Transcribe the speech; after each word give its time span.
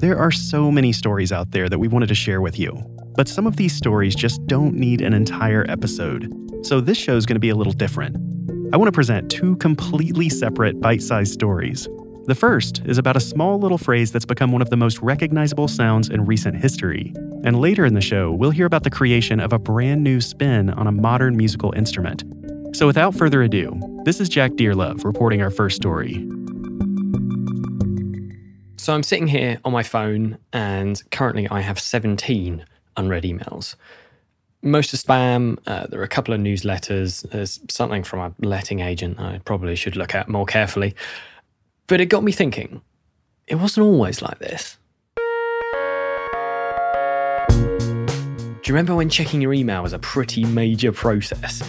There 0.00 0.18
are 0.18 0.30
so 0.30 0.70
many 0.70 0.92
stories 0.92 1.30
out 1.30 1.50
there 1.50 1.68
that 1.68 1.78
we 1.78 1.86
wanted 1.86 2.08
to 2.08 2.14
share 2.14 2.40
with 2.40 2.58
you, 2.58 2.72
but 3.16 3.28
some 3.28 3.46
of 3.46 3.56
these 3.56 3.74
stories 3.74 4.14
just 4.14 4.46
don't 4.46 4.72
need 4.72 5.02
an 5.02 5.12
entire 5.12 5.66
episode. 5.68 6.32
So 6.64 6.80
this 6.80 6.96
show 6.96 7.16
is 7.16 7.26
going 7.26 7.36
to 7.36 7.40
be 7.40 7.50
a 7.50 7.54
little 7.54 7.74
different. 7.74 8.16
I 8.72 8.78
want 8.78 8.88
to 8.88 8.92
present 8.92 9.30
two 9.30 9.56
completely 9.56 10.30
separate 10.30 10.80
bite 10.80 11.02
sized 11.02 11.34
stories. 11.34 11.86
The 12.24 12.34
first 12.34 12.80
is 12.86 12.96
about 12.96 13.18
a 13.18 13.20
small 13.20 13.58
little 13.58 13.76
phrase 13.76 14.10
that's 14.10 14.24
become 14.24 14.52
one 14.52 14.62
of 14.62 14.70
the 14.70 14.76
most 14.78 14.98
recognizable 15.00 15.68
sounds 15.68 16.08
in 16.08 16.24
recent 16.24 16.56
history. 16.56 17.12
And 17.44 17.60
later 17.60 17.84
in 17.84 17.92
the 17.92 18.00
show, 18.00 18.32
we'll 18.32 18.52
hear 18.52 18.64
about 18.64 18.84
the 18.84 18.90
creation 18.90 19.38
of 19.38 19.52
a 19.52 19.58
brand 19.58 20.02
new 20.02 20.22
spin 20.22 20.70
on 20.70 20.86
a 20.86 20.92
modern 20.92 21.36
musical 21.36 21.74
instrument. 21.74 22.24
So 22.74 22.86
without 22.86 23.14
further 23.14 23.42
ado, 23.42 23.78
this 24.06 24.18
is 24.18 24.30
Jack 24.30 24.52
Dearlove 24.52 25.04
reporting 25.04 25.42
our 25.42 25.50
first 25.50 25.76
story. 25.76 26.26
So 28.90 28.94
I'm 28.96 29.04
sitting 29.04 29.28
here 29.28 29.60
on 29.64 29.70
my 29.70 29.84
phone, 29.84 30.38
and 30.52 31.00
currently 31.12 31.46
I 31.48 31.60
have 31.60 31.78
17 31.78 32.64
unread 32.96 33.22
emails. 33.22 33.76
Most 34.62 34.92
are 34.92 34.96
spam. 34.96 35.58
Uh, 35.64 35.86
there 35.86 36.00
are 36.00 36.02
a 36.02 36.08
couple 36.08 36.34
of 36.34 36.40
newsletters. 36.40 37.22
There's 37.30 37.60
something 37.70 38.02
from 38.02 38.18
a 38.18 38.34
letting 38.44 38.80
agent 38.80 39.20
I 39.20 39.38
probably 39.44 39.76
should 39.76 39.94
look 39.94 40.16
at 40.16 40.28
more 40.28 40.44
carefully. 40.44 40.96
But 41.86 42.00
it 42.00 42.06
got 42.06 42.24
me 42.24 42.32
thinking 42.32 42.82
it 43.46 43.54
wasn't 43.54 43.86
always 43.86 44.22
like 44.22 44.40
this. 44.40 44.76
Do 47.48 47.54
you 48.66 48.74
remember 48.74 48.96
when 48.96 49.08
checking 49.08 49.40
your 49.40 49.52
email 49.52 49.84
was 49.84 49.92
a 49.92 50.00
pretty 50.00 50.44
major 50.46 50.90
process? 50.90 51.62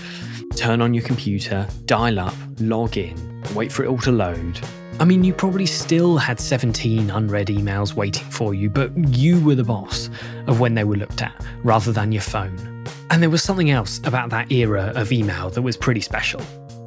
Turn 0.56 0.81
on 0.81 0.96
your 0.96 1.03
computer, 1.03 1.68
dial 1.86 2.18
up, 2.18 2.34
log 2.59 2.98
in, 2.98 3.44
wait 3.53 3.72
for 3.72 3.84
it 3.84 3.90
all 3.90 4.00
to 4.00 4.12
load, 4.12 4.59
I 5.02 5.04
mean, 5.04 5.24
you 5.24 5.34
probably 5.34 5.66
still 5.66 6.20
had 6.20 6.40
17 6.40 7.10
unread 7.10 7.48
emails 7.48 7.96
waiting 7.96 8.30
for 8.30 8.54
you, 8.54 8.70
but 8.70 8.96
you 8.96 9.44
were 9.44 9.56
the 9.56 9.64
boss 9.64 10.12
of 10.46 10.60
when 10.60 10.76
they 10.76 10.84
were 10.84 10.96
looked 10.96 11.24
at 11.24 11.44
rather 11.64 11.92
than 11.92 12.12
your 12.12 12.22
phone. 12.22 12.86
And 13.10 13.20
there 13.20 13.32
was 13.32 13.42
something 13.42 13.72
else 13.72 13.98
about 14.04 14.30
that 14.30 14.52
era 14.52 14.94
of 14.96 15.12
email 15.12 15.50
that 15.50 15.64
was 15.64 15.76
pretty 15.76 16.02
special. 16.02 16.40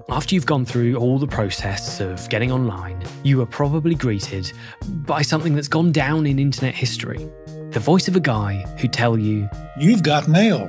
After 0.08 0.36
you've 0.36 0.46
gone 0.46 0.64
through 0.64 0.94
all 0.94 1.18
the 1.18 1.26
process 1.26 1.98
of 1.98 2.28
getting 2.28 2.52
online, 2.52 3.02
you 3.24 3.42
are 3.42 3.46
probably 3.46 3.96
greeted 3.96 4.52
by 4.86 5.22
something 5.22 5.56
that's 5.56 5.66
gone 5.66 5.90
down 5.90 6.24
in 6.24 6.38
internet 6.38 6.76
history 6.76 7.28
the 7.72 7.80
voice 7.80 8.06
of 8.06 8.14
a 8.14 8.20
guy 8.20 8.64
who'd 8.78 8.92
tell 8.92 9.18
you, 9.18 9.48
You've 9.76 10.04
got 10.04 10.28
mail. 10.28 10.68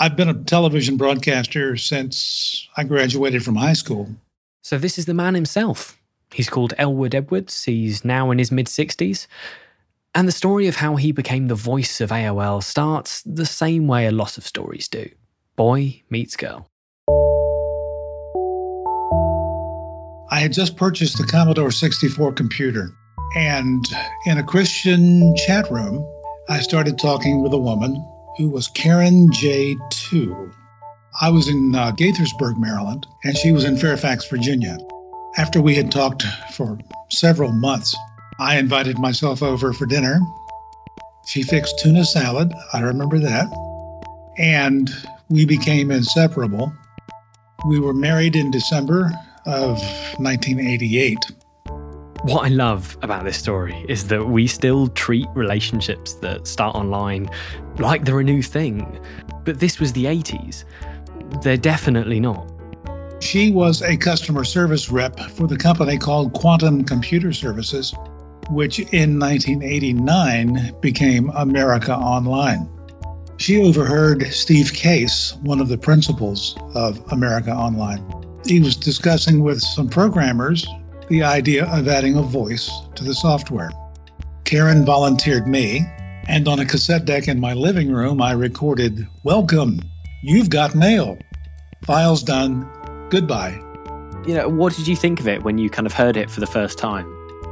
I've 0.00 0.16
been 0.16 0.28
a 0.28 0.34
television 0.34 0.96
broadcaster 0.96 1.76
since 1.76 2.68
I 2.76 2.84
graduated 2.84 3.44
from 3.44 3.56
high 3.56 3.74
school. 3.74 4.08
So, 4.62 4.78
this 4.78 4.98
is 4.98 5.06
the 5.06 5.14
man 5.14 5.34
himself. 5.34 6.00
He's 6.32 6.50
called 6.50 6.74
Elwood 6.78 7.14
Edwards. 7.14 7.64
He's 7.64 8.04
now 8.04 8.30
in 8.30 8.38
his 8.38 8.50
mid 8.50 8.66
60s. 8.66 9.26
And 10.14 10.26
the 10.26 10.32
story 10.32 10.66
of 10.66 10.76
how 10.76 10.96
he 10.96 11.12
became 11.12 11.48
the 11.48 11.54
voice 11.54 12.00
of 12.00 12.10
AOL 12.10 12.62
starts 12.62 13.22
the 13.22 13.46
same 13.46 13.86
way 13.86 14.06
a 14.06 14.12
lot 14.12 14.38
of 14.38 14.46
stories 14.46 14.88
do 14.88 15.08
boy 15.56 16.02
meets 16.10 16.36
girl. 16.36 16.66
I 20.30 20.40
had 20.40 20.52
just 20.52 20.76
purchased 20.76 21.20
a 21.20 21.24
Commodore 21.24 21.70
64 21.70 22.32
computer. 22.32 22.90
And 23.36 23.84
in 24.26 24.38
a 24.38 24.42
Christian 24.42 25.36
chat 25.36 25.70
room, 25.70 26.04
I 26.48 26.60
started 26.60 26.98
talking 26.98 27.42
with 27.42 27.52
a 27.52 27.58
woman 27.58 28.04
who 28.36 28.50
was 28.50 28.68
Karen 28.68 29.28
J2. 29.30 30.52
I 31.20 31.30
was 31.30 31.48
in 31.48 31.74
uh, 31.74 31.92
Gaithersburg, 31.92 32.58
Maryland, 32.58 33.06
and 33.22 33.36
she 33.36 33.52
was 33.52 33.64
in 33.64 33.76
Fairfax, 33.76 34.28
Virginia. 34.28 34.76
After 35.36 35.60
we 35.60 35.74
had 35.74 35.92
talked 35.92 36.24
for 36.54 36.78
several 37.10 37.52
months, 37.52 37.96
I 38.40 38.58
invited 38.58 38.98
myself 38.98 39.42
over 39.42 39.72
for 39.72 39.86
dinner. 39.86 40.20
She 41.26 41.42
fixed 41.42 41.78
tuna 41.78 42.04
salad, 42.04 42.52
I 42.72 42.80
remember 42.80 43.18
that, 43.20 43.48
and 44.38 44.90
we 45.28 45.46
became 45.46 45.90
inseparable. 45.90 46.72
We 47.66 47.78
were 47.78 47.94
married 47.94 48.36
in 48.36 48.50
December 48.50 49.12
of 49.46 49.78
1988. 50.18 51.18
What 52.24 52.46
I 52.46 52.48
love 52.48 52.96
about 53.02 53.24
this 53.24 53.36
story 53.36 53.84
is 53.86 54.08
that 54.08 54.24
we 54.24 54.46
still 54.46 54.88
treat 54.88 55.28
relationships 55.34 56.14
that 56.14 56.46
start 56.46 56.74
online 56.74 57.28
like 57.78 58.06
they're 58.06 58.20
a 58.20 58.24
new 58.24 58.40
thing. 58.40 58.98
But 59.44 59.60
this 59.60 59.78
was 59.78 59.92
the 59.92 60.06
80s. 60.06 60.64
They're 61.42 61.58
definitely 61.58 62.20
not. 62.20 62.50
She 63.20 63.52
was 63.52 63.82
a 63.82 63.94
customer 63.98 64.42
service 64.44 64.90
rep 64.90 65.20
for 65.20 65.46
the 65.46 65.58
company 65.58 65.98
called 65.98 66.32
Quantum 66.32 66.82
Computer 66.84 67.30
Services, 67.30 67.94
which 68.48 68.78
in 68.78 69.18
1989 69.18 70.76
became 70.80 71.28
America 71.34 71.94
Online. 71.94 72.66
She 73.36 73.62
overheard 73.62 74.32
Steve 74.32 74.72
Case, 74.72 75.36
one 75.42 75.60
of 75.60 75.68
the 75.68 75.76
principals 75.76 76.56
of 76.74 77.04
America 77.12 77.50
Online. 77.50 78.02
He 78.46 78.60
was 78.60 78.76
discussing 78.76 79.42
with 79.42 79.60
some 79.60 79.90
programmers 79.90 80.66
the 81.08 81.22
idea 81.22 81.66
of 81.66 81.88
adding 81.88 82.16
a 82.16 82.22
voice 82.22 82.70
to 82.94 83.04
the 83.04 83.14
software. 83.14 83.70
Karen 84.44 84.84
volunteered 84.84 85.46
me, 85.46 85.86
and 86.28 86.48
on 86.48 86.60
a 86.60 86.64
cassette 86.64 87.04
deck 87.04 87.28
in 87.28 87.40
my 87.40 87.52
living 87.52 87.92
room, 87.92 88.22
I 88.22 88.32
recorded, 88.32 89.06
Welcome, 89.22 89.80
you've 90.22 90.50
got 90.50 90.74
mail. 90.74 91.18
Files 91.84 92.22
done, 92.22 92.68
goodbye. 93.10 93.60
You 94.26 94.34
know, 94.34 94.48
what 94.48 94.74
did 94.74 94.88
you 94.88 94.96
think 94.96 95.20
of 95.20 95.28
it 95.28 95.42
when 95.42 95.58
you 95.58 95.68
kind 95.68 95.86
of 95.86 95.92
heard 95.92 96.16
it 96.16 96.30
for 96.30 96.40
the 96.40 96.46
first 96.46 96.78
time? 96.78 97.06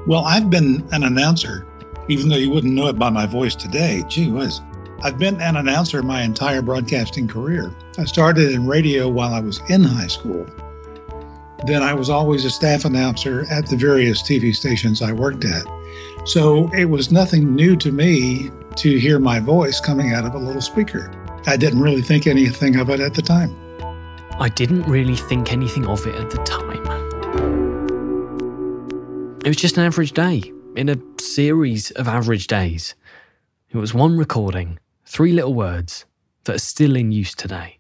Well, 0.07 0.25
I've 0.25 0.49
been 0.49 0.87
an 0.93 1.05
announcer, 1.05 1.67
even 2.09 2.29
though 2.29 2.37
you 2.37 2.51
wouldn't 2.51 2.73
know 2.73 2.89
it 2.89 2.99
by 2.99 3.11
my 3.11 3.27
voice 3.27 3.55
today. 3.55 4.03
Gee 4.09 4.31
whiz. 4.31 4.61
I've 5.03 5.19
been 5.19 5.41
an 5.41 5.57
announcer 5.57 6.03
my 6.03 6.23
entire 6.23 6.63
broadcasting 6.63 7.29
career. 7.29 7.75
I 7.99 8.05
started 8.05 8.53
in 8.53 8.67
radio 8.67 9.09
while 9.09 9.35
I 9.35 9.41
was 9.41 9.61
in 9.69 9.83
high 9.83 10.07
school 10.07 10.47
then 11.65 11.83
I 11.83 11.95
was 11.95 12.11
always 12.11 12.45
a 12.45 12.51
staff 12.51 12.85
announcer 12.85 13.47
at 13.51 13.67
the 13.67 13.77
various 13.77 14.23
TV 14.23 14.55
stations 14.55 15.01
I 15.01 15.13
worked 15.13 15.45
at. 15.45 15.65
So 16.25 16.69
it 16.73 16.87
was 16.87 17.13
nothing 17.13 17.55
new 17.55 17.77
to 17.77 17.93
me 17.93 18.51
to 18.77 18.99
hear 18.99 19.19
my 19.19 19.39
voice 19.39 19.81
coming 19.81 20.13
out 20.13 20.25
of 20.25 20.35
a 20.35 20.39
little 20.39 20.61
speaker. 20.61 21.11
I 21.47 21.57
didn't 21.57 21.81
really 21.81 22.03
think 22.03 22.27
anything 22.27 22.77
of 22.77 22.91
it 22.91 23.01
at 23.01 23.15
the 23.15 23.23
time. 23.23 23.57
I 24.39 24.49
didn't 24.49 24.85
really 24.85 25.17
think 25.17 25.53
anything 25.53 25.87
of 25.87 26.07
it 26.07 26.15
at 26.15 26.31
the 26.31 26.39
time. 26.39 26.83
It 29.45 29.49
was 29.49 29.57
just 29.57 29.77
an 29.77 29.85
average 29.85 30.13
day 30.13 30.53
in 30.77 30.89
a 30.89 30.97
series 31.21 31.91
of 31.93 32.09
average 32.09 32.47
days. 32.47 32.95
It 33.71 33.77
was 33.77 33.93
one 33.93 34.17
recording, 34.17 34.79
three 35.05 35.33
little 35.33 35.55
words 35.55 36.05
that 36.45 36.57
are 36.57 36.61
still 36.61 36.97
in 36.97 37.13
use 37.13 37.35
today. 37.35 37.79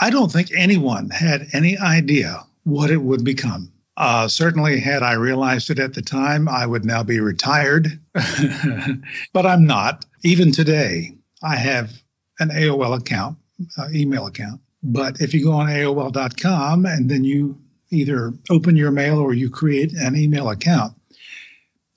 I 0.00 0.10
don't 0.10 0.32
think 0.32 0.50
anyone 0.56 1.10
had 1.10 1.46
any 1.52 1.78
idea 1.78 2.44
what 2.64 2.90
it 2.90 3.02
would 3.02 3.24
become. 3.24 3.72
Uh, 3.96 4.26
certainly, 4.28 4.80
had 4.80 5.02
I 5.02 5.12
realized 5.12 5.68
it 5.68 5.78
at 5.78 5.94
the 5.94 6.02
time, 6.02 6.48
I 6.48 6.64
would 6.64 6.84
now 6.84 7.02
be 7.02 7.20
retired, 7.20 8.00
but 9.32 9.46
I'm 9.46 9.66
not. 9.66 10.06
Even 10.22 10.52
today, 10.52 11.16
I 11.42 11.56
have 11.56 12.02
an 12.38 12.48
AOL 12.48 12.98
account, 12.98 13.36
uh, 13.76 13.88
email 13.92 14.26
account. 14.26 14.60
But 14.82 15.20
if 15.20 15.34
you 15.34 15.44
go 15.44 15.52
on 15.52 15.66
AOL.com 15.66 16.86
and 16.86 17.10
then 17.10 17.24
you 17.24 17.58
either 17.90 18.32
open 18.48 18.76
your 18.76 18.90
mail 18.90 19.18
or 19.18 19.34
you 19.34 19.50
create 19.50 19.92
an 19.92 20.16
email 20.16 20.48
account, 20.48 20.94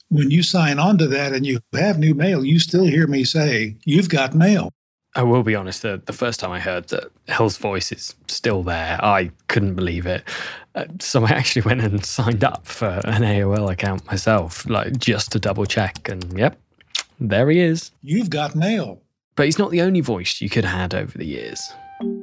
when 0.09 0.29
you 0.29 0.43
sign 0.43 0.79
on 0.79 0.97
to 0.97 1.07
that 1.07 1.33
and 1.33 1.45
you 1.45 1.59
have 1.73 1.97
new 1.97 2.13
mail, 2.13 2.43
you 2.43 2.59
still 2.59 2.85
hear 2.85 3.07
me 3.07 3.23
say, 3.23 3.77
You've 3.85 4.09
got 4.09 4.35
mail. 4.35 4.71
I 5.15 5.23
will 5.23 5.43
be 5.43 5.55
honest, 5.55 5.83
the, 5.83 6.01
the 6.03 6.13
first 6.13 6.39
time 6.39 6.51
I 6.51 6.59
heard 6.59 6.89
that 6.89 7.11
El's 7.27 7.57
voice 7.57 7.91
is 7.91 8.15
still 8.27 8.63
there, 8.63 8.97
I 9.03 9.31
couldn't 9.47 9.75
believe 9.75 10.05
it. 10.05 10.23
Uh, 10.75 10.85
so 10.99 11.23
I 11.23 11.29
actually 11.29 11.61
went 11.63 11.81
and 11.81 12.03
signed 12.03 12.43
up 12.43 12.65
for 12.65 13.01
an 13.05 13.21
AOL 13.21 13.71
account 13.71 14.05
myself, 14.07 14.67
like 14.67 14.97
just 14.97 15.31
to 15.33 15.39
double 15.39 15.65
check. 15.65 16.09
And 16.09 16.37
yep, 16.37 16.57
there 17.19 17.49
he 17.49 17.59
is. 17.59 17.91
You've 18.01 18.29
got 18.29 18.55
mail. 18.55 19.01
But 19.35 19.45
he's 19.45 19.59
not 19.59 19.71
the 19.71 19.81
only 19.81 20.01
voice 20.01 20.41
you 20.41 20.49
could 20.49 20.65
have 20.65 20.79
had 20.79 20.95
over 20.95 21.17
the 21.17 21.25
years. 21.25 21.61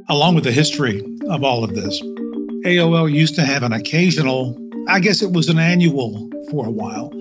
Along 0.09 0.35
with 0.35 0.45
the 0.45 0.53
history 0.53 1.03
of 1.29 1.45
all 1.45 1.65
of 1.65 1.75
this, 1.75 2.01
AOL 2.65 3.13
used 3.13 3.35
to 3.37 3.43
have 3.43 3.63
an 3.63 3.73
occasional 3.73 4.57
I 4.89 4.99
guess 4.99 5.23
it 5.23 5.33
was 5.33 5.49
an 5.49 5.59
annual 5.59 6.29
for 6.51 6.67
a 6.67 6.71
while, 6.71 7.13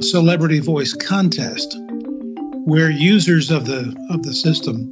celebrity 0.00 0.60
voice 0.60 0.94
contest 0.94 1.76
where 2.66 2.90
users 2.90 3.52
of 3.52 3.66
the 3.66 3.96
of 4.10 4.24
the 4.24 4.34
system 4.34 4.90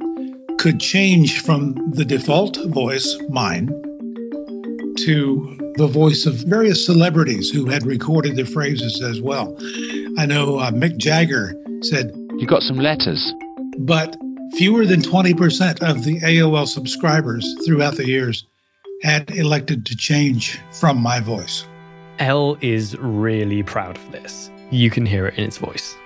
could 0.57 0.79
change 0.79 1.41
from 1.41 1.75
the 1.91 2.05
default 2.05 2.57
voice, 2.67 3.17
mine, 3.27 3.67
to 4.97 5.73
the 5.75 5.85
voice 5.85 6.25
of 6.25 6.35
various 6.35 6.85
celebrities 6.85 7.49
who 7.49 7.65
had 7.65 7.85
recorded 7.85 8.37
the 8.37 8.45
phrases 8.45 9.01
as 9.01 9.19
well. 9.21 9.57
I 10.17 10.25
know 10.25 10.57
uh, 10.57 10.71
Mick 10.71 10.95
Jagger 10.95 11.53
said, 11.81 12.13
You 12.37 12.47
got 12.47 12.61
some 12.61 12.77
letters. 12.77 13.33
But 13.79 14.15
fewer 14.55 14.85
than 14.85 15.01
20% 15.01 15.83
of 15.83 16.05
the 16.05 16.21
AOL 16.21 16.67
subscribers 16.67 17.45
throughout 17.65 17.97
the 17.97 18.07
years 18.07 18.45
had 19.01 19.29
elected 19.31 19.85
to 19.87 19.97
change 19.97 20.61
from 20.71 20.97
my 20.97 21.19
voice. 21.19 21.65
L 22.19 22.57
is 22.61 22.97
really 22.99 23.63
proud 23.63 23.97
of 23.97 24.11
this. 24.13 24.49
You 24.71 24.89
can 24.89 25.05
hear 25.05 25.27
it 25.27 25.37
in 25.37 25.43
its 25.43 25.57
voice. 25.57 25.97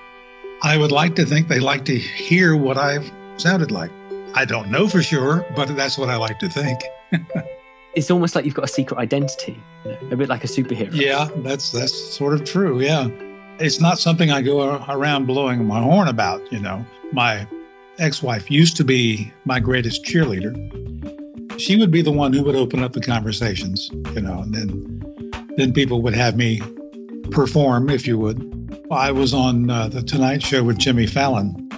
I 0.62 0.78
would 0.78 0.92
like 0.92 1.16
to 1.16 1.26
think 1.26 1.48
they 1.48 1.60
like 1.60 1.86
to 1.86 1.98
hear 1.98 2.56
what 2.56 2.78
I've 2.78 3.10
sounded 3.38 3.72
like. 3.72 3.92
I 4.34 4.44
don't 4.44 4.70
know 4.70 4.90
for 4.90 5.02
sure, 5.02 5.46
but 5.56 5.74
that's 5.76 5.98
what 5.98 6.10
I 6.10 6.18
like 6.18 6.38
to 6.40 6.50
think. 6.50 6.82
it's 7.94 8.12
almost 8.12 8.36
like 8.36 8.44
you've 8.44 8.56
got 8.56 8.66
a 8.66 8.68
secret 8.68 8.98
identity, 9.00 9.58
you 9.86 9.92
know, 9.92 9.98
a 10.12 10.16
bit 10.18 10.28
like 10.28 10.44
a 10.44 10.48
superhero. 10.48 10.90
Yeah, 10.92 11.30
that's 11.38 11.72
that's 11.72 11.94
sort 11.94 12.34
of 12.34 12.44
true. 12.44 12.82
Yeah, 12.82 13.08
it's 13.60 13.80
not 13.80 14.00
something 14.00 14.32
I 14.32 14.42
go 14.42 14.84
around 14.90 15.28
blowing 15.28 15.64
my 15.66 15.82
horn 15.82 16.10
about. 16.10 16.52
You 16.52 16.60
know, 16.60 16.86
my 17.14 17.48
ex-wife 17.98 18.52
used 18.52 18.76
to 18.78 18.84
be 18.84 19.32
my 19.46 19.62
greatest 19.62 20.04
cheerleader. 20.04 20.54
She 21.58 21.78
would 21.78 21.92
be 21.92 22.02
the 22.02 22.12
one 22.12 22.34
who 22.34 22.44
would 22.44 22.56
open 22.56 22.84
up 22.84 22.92
the 22.92 23.02
conversations. 23.02 23.90
You 24.14 24.22
know, 24.22 24.42
and 24.42 24.54
then 24.54 25.46
then 25.56 25.72
people 25.72 26.02
would 26.02 26.14
have 26.14 26.36
me 26.36 26.62
perform, 27.32 27.90
if 27.90 28.06
you 28.06 28.18
would. 28.20 28.59
I 28.92 29.12
was 29.12 29.36
on 29.36 29.70
uh, 29.70 29.88
the 29.88 30.02
Tonight 30.02 30.42
Show 30.42 30.64
with 30.64 30.80
Jimmy 30.80 31.06
Fallon 31.06 31.70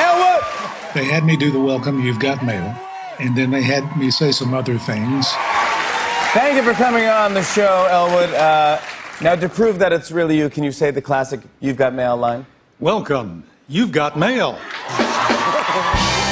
Elwood! 0.00 0.44
They 0.94 1.04
had 1.04 1.24
me 1.26 1.36
do 1.36 1.50
the 1.50 1.60
welcome, 1.60 2.02
you've 2.02 2.20
got 2.20 2.42
mail, 2.42 2.74
and 3.20 3.36
then 3.36 3.50
they 3.50 3.60
had 3.60 3.84
me 3.98 4.10
say 4.10 4.32
some 4.32 4.54
other 4.54 4.78
things. 4.78 5.26
Thank 6.32 6.56
you 6.56 6.62
for 6.62 6.72
coming 6.72 7.04
on 7.04 7.34
the 7.34 7.42
show, 7.42 7.86
Elwood. 7.90 8.32
Uh, 8.32 8.80
now, 9.20 9.34
to 9.34 9.46
prove 9.46 9.78
that 9.78 9.92
it's 9.92 10.10
really 10.10 10.38
you, 10.38 10.48
can 10.48 10.64
you 10.64 10.72
say 10.72 10.90
the 10.90 11.02
classic 11.02 11.40
You've 11.60 11.76
Got 11.76 11.92
Mail 11.92 12.16
line? 12.16 12.46
Welcome, 12.80 13.44
you've 13.68 13.92
got 13.92 14.18
mail. 14.18 14.58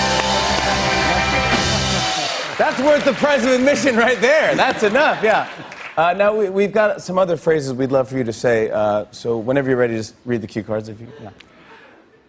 That's 2.61 2.79
worth 2.83 3.07
the 3.07 3.15
price 3.15 3.43
of 3.43 3.53
admission 3.53 3.97
right 3.97 4.21
there. 4.21 4.55
That's 4.55 4.83
enough, 4.83 5.25
yeah. 5.25 5.49
Uh, 5.97 6.13
now, 6.13 6.37
we, 6.37 6.65
have 6.65 6.73
got 6.73 7.01
some 7.01 7.17
other 7.17 7.39
phrases 7.39 7.73
we'd 7.73 7.91
love 7.91 8.11
for 8.11 8.19
you 8.19 8.25
to 8.25 8.35
say. 8.35 8.71
Uh, 8.71 9.07
so, 9.13 9.39
whenever 9.39 9.71
you're 9.71 9.79
ready, 9.79 9.95
just 9.95 10.15
read 10.27 10.43
the 10.43 10.47
cue 10.47 10.63
cards 10.63 10.91
if 10.91 11.01
you. 11.01 11.09
Yeah. 11.23 11.31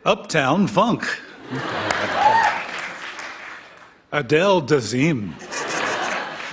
Uptown 0.06 0.68
Funk. 0.68 1.04
Adele 4.14 4.62
Dazeem. 4.62 5.34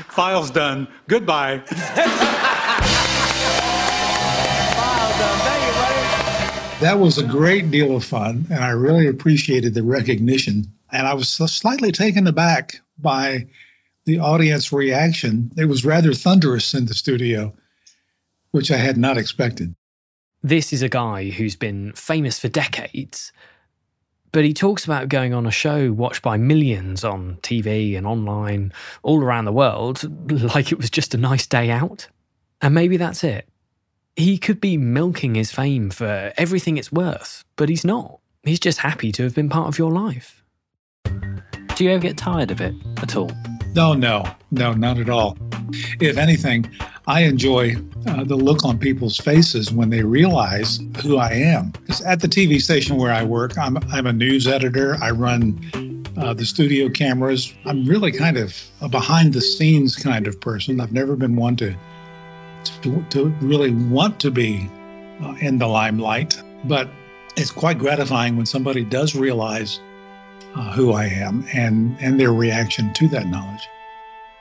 File's 0.09 0.51
done. 0.51 0.89
Goodbye. 1.07 1.59
File 1.69 1.77
done. 5.21 5.39
Thank 5.39 5.67
you, 5.67 5.73
buddy. 5.81 6.81
That 6.81 6.99
was 6.99 7.17
a 7.17 7.25
great 7.25 7.71
deal 7.71 7.95
of 7.95 8.05
fun, 8.05 8.45
and 8.51 8.65
I 8.65 8.71
really 8.71 9.07
appreciated 9.07 9.75
the 9.75 9.85
recognition. 9.85 10.67
And 10.91 11.07
I 11.07 11.15
was 11.15 11.29
slightly 11.29 11.93
taken 11.93 12.27
aback 12.27 12.81
by 12.99 13.47
the 14.09 14.19
audience 14.19 14.73
reaction. 14.73 15.53
It 15.57 15.67
was 15.67 15.85
rather 15.85 16.13
thunderous 16.13 16.75
in 16.75 16.87
the 16.87 16.95
studio, 16.95 17.55
which 18.51 18.73
I 18.73 18.77
had 18.77 18.97
not 18.97 19.17
expected. 19.17 19.75
This 20.43 20.73
is 20.73 20.83
a 20.83 20.89
guy 20.89 21.31
who's 21.31 21.57
been 21.57 21.93
famous 21.93 22.41
for 22.41 22.49
decades 22.49 23.33
but 24.33 24.45
he 24.45 24.53
talks 24.53 24.85
about 24.85 25.09
going 25.09 25.33
on 25.33 25.47
a 25.47 25.51
show 25.51 25.93
watched 25.93 26.23
by 26.23 26.37
millions 26.37 27.05
on 27.05 27.39
TV 27.43 27.97
and 27.97 28.07
online 28.07 28.73
all 29.03 29.23
around 29.23 29.47
the 29.47 29.53
world, 29.53 30.03
like 30.55 30.73
it 30.73 30.79
was 30.79 30.91
just 30.91 31.15
a 31.15 31.19
nice 31.19 31.47
day 31.47 31.71
out. 31.71 32.09
And 32.61 32.75
maybe 32.75 32.97
that's 32.97 33.25
it. 33.25 33.49
He 34.17 34.37
could 34.37 34.61
be 34.61 34.77
milking 34.77 35.35
his 35.35 35.53
fame 35.53 35.91
for 35.91 36.33
everything 36.37 36.77
it's 36.77 36.91
worth, 36.91 37.45
but 37.57 37.69
he's 37.69 37.85
not. 37.85 38.19
He's 38.43 38.61
just 38.61 38.79
happy 38.79 39.13
to 39.13 39.23
have 39.23 39.35
been 39.35 39.49
part 39.49 39.69
of 39.69 39.79
your 39.79 39.93
life. 39.93 40.43
Do 41.05 41.85
you 41.85 41.91
ever 41.91 42.03
get 42.03 42.17
tired 42.17 42.51
of 42.51 42.61
it 42.61 42.75
at 42.97 43.15
all? 43.15 43.31
No, 43.75 43.95
no, 43.95 44.25
no, 44.51 44.73
not 44.73 44.99
at 44.99 45.09
all. 45.09 45.37
If 46.01 46.17
anything, 46.17 46.71
I 47.07 47.23
enjoy 47.23 47.77
uh, 48.07 48.25
the 48.25 48.37
look 48.37 48.65
on 48.65 48.79
people's 48.79 49.17
faces 49.17 49.71
when 49.71 49.91
they 49.91 50.03
realize 50.03 50.81
who 51.03 51.19
I 51.19 51.31
am. 51.33 51.73
At 52.05 52.21
the 52.21 52.29
TV 52.29 52.61
station 52.61 52.97
where 52.97 53.13
I 53.13 53.23
work, 53.23 53.57
I'm, 53.57 53.79
I'm 53.93 54.07
a 54.07 54.13
news 54.13 54.47
editor. 54.47 54.97
I 55.03 55.11
run 55.11 56.05
uh, 56.17 56.35
the 56.35 56.45
studio 56.45 56.89
cameras. 56.89 57.55
I'm 57.65 57.87
really 57.87 58.13
kind 58.13 58.37
of 58.37 58.57
a 58.81 58.89
behind 58.89 59.35
the 59.35 59.41
scenes 59.41 59.97
kind 59.97 60.27
of 60.27 60.41
person. 60.41 60.81
I've 60.81 60.93
never 60.93 61.17
been 61.17 61.37
one 61.37 61.57
to 61.57 61.75
to, 62.83 63.05
to 63.11 63.27
really 63.41 63.71
want 63.71 64.21
to 64.21 64.31
be 64.31 64.69
uh, 65.23 65.35
in 65.41 65.59
the 65.59 65.67
limelight, 65.67 66.41
but 66.65 66.89
it's 67.37 67.51
quite 67.51 67.79
gratifying 67.79 68.37
when 68.37 68.47
somebody 68.47 68.85
does 68.85 69.15
realize 69.15 69.81
uh, 70.59 70.73
who 70.73 70.93
I 70.93 71.05
am 71.05 71.47
and 71.55 71.97
and 72.01 72.19
their 72.19 72.33
reaction 72.33 72.93
to 72.95 73.09
that 73.09 73.29
knowledge. 73.29 73.69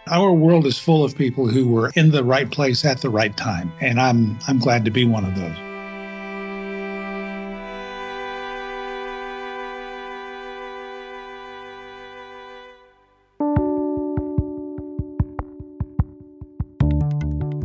Our 0.10 0.32
world 0.32 0.66
is 0.66 0.80
full 0.80 1.04
of 1.04 1.16
people 1.16 1.48
who 1.48 1.68
were 1.68 1.92
in 1.96 2.12
the 2.12 2.24
right 2.24 2.50
place 2.50 2.84
at 2.86 3.02
the 3.02 3.10
right 3.10 3.36
time, 3.38 3.72
and 3.82 4.00
I'm 4.00 4.40
I'm 4.48 4.58
glad 4.58 4.84
to 4.86 4.92
be 4.92 5.06
one 5.06 5.26
of 5.26 5.36
those. 5.36 5.56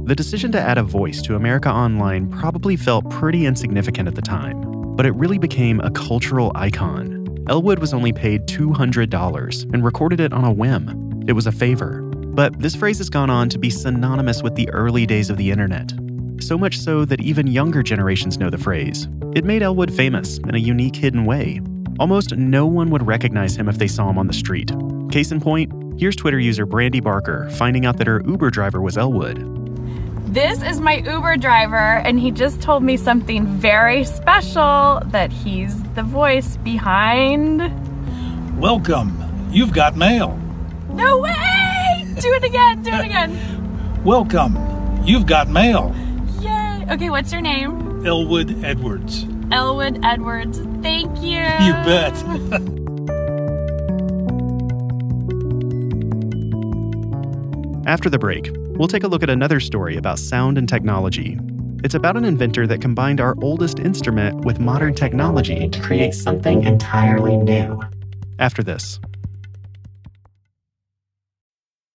The 0.04 0.16
decision 0.16 0.52
to 0.52 0.60
add 0.60 0.76
a 0.76 0.82
voice 0.82 1.22
to 1.22 1.36
America 1.36 1.70
Online 1.70 2.28
probably 2.28 2.76
felt 2.76 3.08
pretty 3.08 3.46
insignificant 3.46 4.08
at 4.08 4.14
the 4.14 4.20
time, 4.20 4.60
but 4.94 5.06
it 5.06 5.12
really 5.12 5.38
became 5.38 5.80
a 5.80 5.90
cultural 5.90 6.52
icon. 6.54 7.21
Elwood 7.52 7.80
was 7.80 7.92
only 7.92 8.14
paid 8.14 8.46
$200 8.46 9.74
and 9.74 9.84
recorded 9.84 10.20
it 10.20 10.32
on 10.32 10.42
a 10.42 10.50
whim. 10.50 11.22
It 11.28 11.34
was 11.34 11.46
a 11.46 11.52
favor, 11.52 12.00
but 12.00 12.58
this 12.58 12.74
phrase 12.74 12.96
has 12.96 13.10
gone 13.10 13.28
on 13.28 13.50
to 13.50 13.58
be 13.58 13.68
synonymous 13.68 14.42
with 14.42 14.54
the 14.54 14.70
early 14.70 15.04
days 15.04 15.28
of 15.28 15.36
the 15.36 15.50
internet. 15.50 15.92
So 16.40 16.56
much 16.56 16.78
so 16.78 17.04
that 17.04 17.20
even 17.20 17.46
younger 17.46 17.82
generations 17.82 18.38
know 18.38 18.48
the 18.48 18.56
phrase. 18.56 19.06
It 19.34 19.44
made 19.44 19.62
Elwood 19.62 19.92
famous 19.92 20.38
in 20.38 20.54
a 20.54 20.58
unique 20.58 20.96
hidden 20.96 21.26
way. 21.26 21.60
Almost 22.00 22.34
no 22.36 22.64
one 22.64 22.88
would 22.88 23.06
recognize 23.06 23.54
him 23.54 23.68
if 23.68 23.76
they 23.76 23.86
saw 23.86 24.08
him 24.08 24.16
on 24.16 24.28
the 24.28 24.32
street. 24.32 24.72
Case 25.10 25.30
in 25.30 25.38
point, 25.38 26.00
here's 26.00 26.16
Twitter 26.16 26.38
user 26.38 26.64
Brandy 26.64 27.00
Barker 27.00 27.50
finding 27.50 27.84
out 27.84 27.98
that 27.98 28.06
her 28.06 28.22
Uber 28.26 28.48
driver 28.48 28.80
was 28.80 28.96
Elwood. 28.96 29.46
This 30.32 30.62
is 30.62 30.80
my 30.80 31.00
Uber 31.00 31.36
driver, 31.36 31.98
and 31.98 32.18
he 32.18 32.30
just 32.30 32.62
told 32.62 32.82
me 32.82 32.96
something 32.96 33.46
very 33.46 34.04
special 34.04 35.02
that 35.08 35.30
he's 35.30 35.81
the 35.94 36.02
voice 36.02 36.56
behind. 36.58 37.60
Welcome. 38.60 39.48
You've 39.50 39.72
got 39.72 39.96
mail. 39.96 40.38
No 40.90 41.18
way! 41.18 42.06
do 42.20 42.32
it 42.34 42.44
again. 42.44 42.82
Do 42.82 42.90
it 42.92 43.04
again. 43.04 44.02
Welcome. 44.04 44.56
You've 45.04 45.26
got 45.26 45.48
mail. 45.48 45.94
Yay. 46.40 46.86
Okay, 46.90 47.10
what's 47.10 47.32
your 47.32 47.40
name? 47.40 48.06
Elwood 48.06 48.64
Edwards. 48.64 49.26
Elwood 49.50 49.98
Edwards. 50.04 50.60
Thank 50.82 51.20
you. 51.20 51.42
You 51.62 51.72
bet. 51.84 52.12
After 57.84 58.08
the 58.08 58.18
break, 58.18 58.50
we'll 58.76 58.88
take 58.88 59.02
a 59.02 59.08
look 59.08 59.22
at 59.22 59.30
another 59.30 59.58
story 59.60 59.96
about 59.96 60.18
sound 60.18 60.56
and 60.56 60.68
technology. 60.68 61.38
It's 61.84 61.94
about 61.94 62.16
an 62.16 62.24
inventor 62.24 62.68
that 62.68 62.80
combined 62.80 63.20
our 63.20 63.34
oldest 63.42 63.80
instrument 63.80 64.44
with 64.44 64.60
modern 64.60 64.94
technology 64.94 65.68
to 65.68 65.80
create 65.80 66.14
something 66.14 66.62
entirely 66.62 67.36
new. 67.36 67.80
After 68.38 68.62
this. 68.62 69.00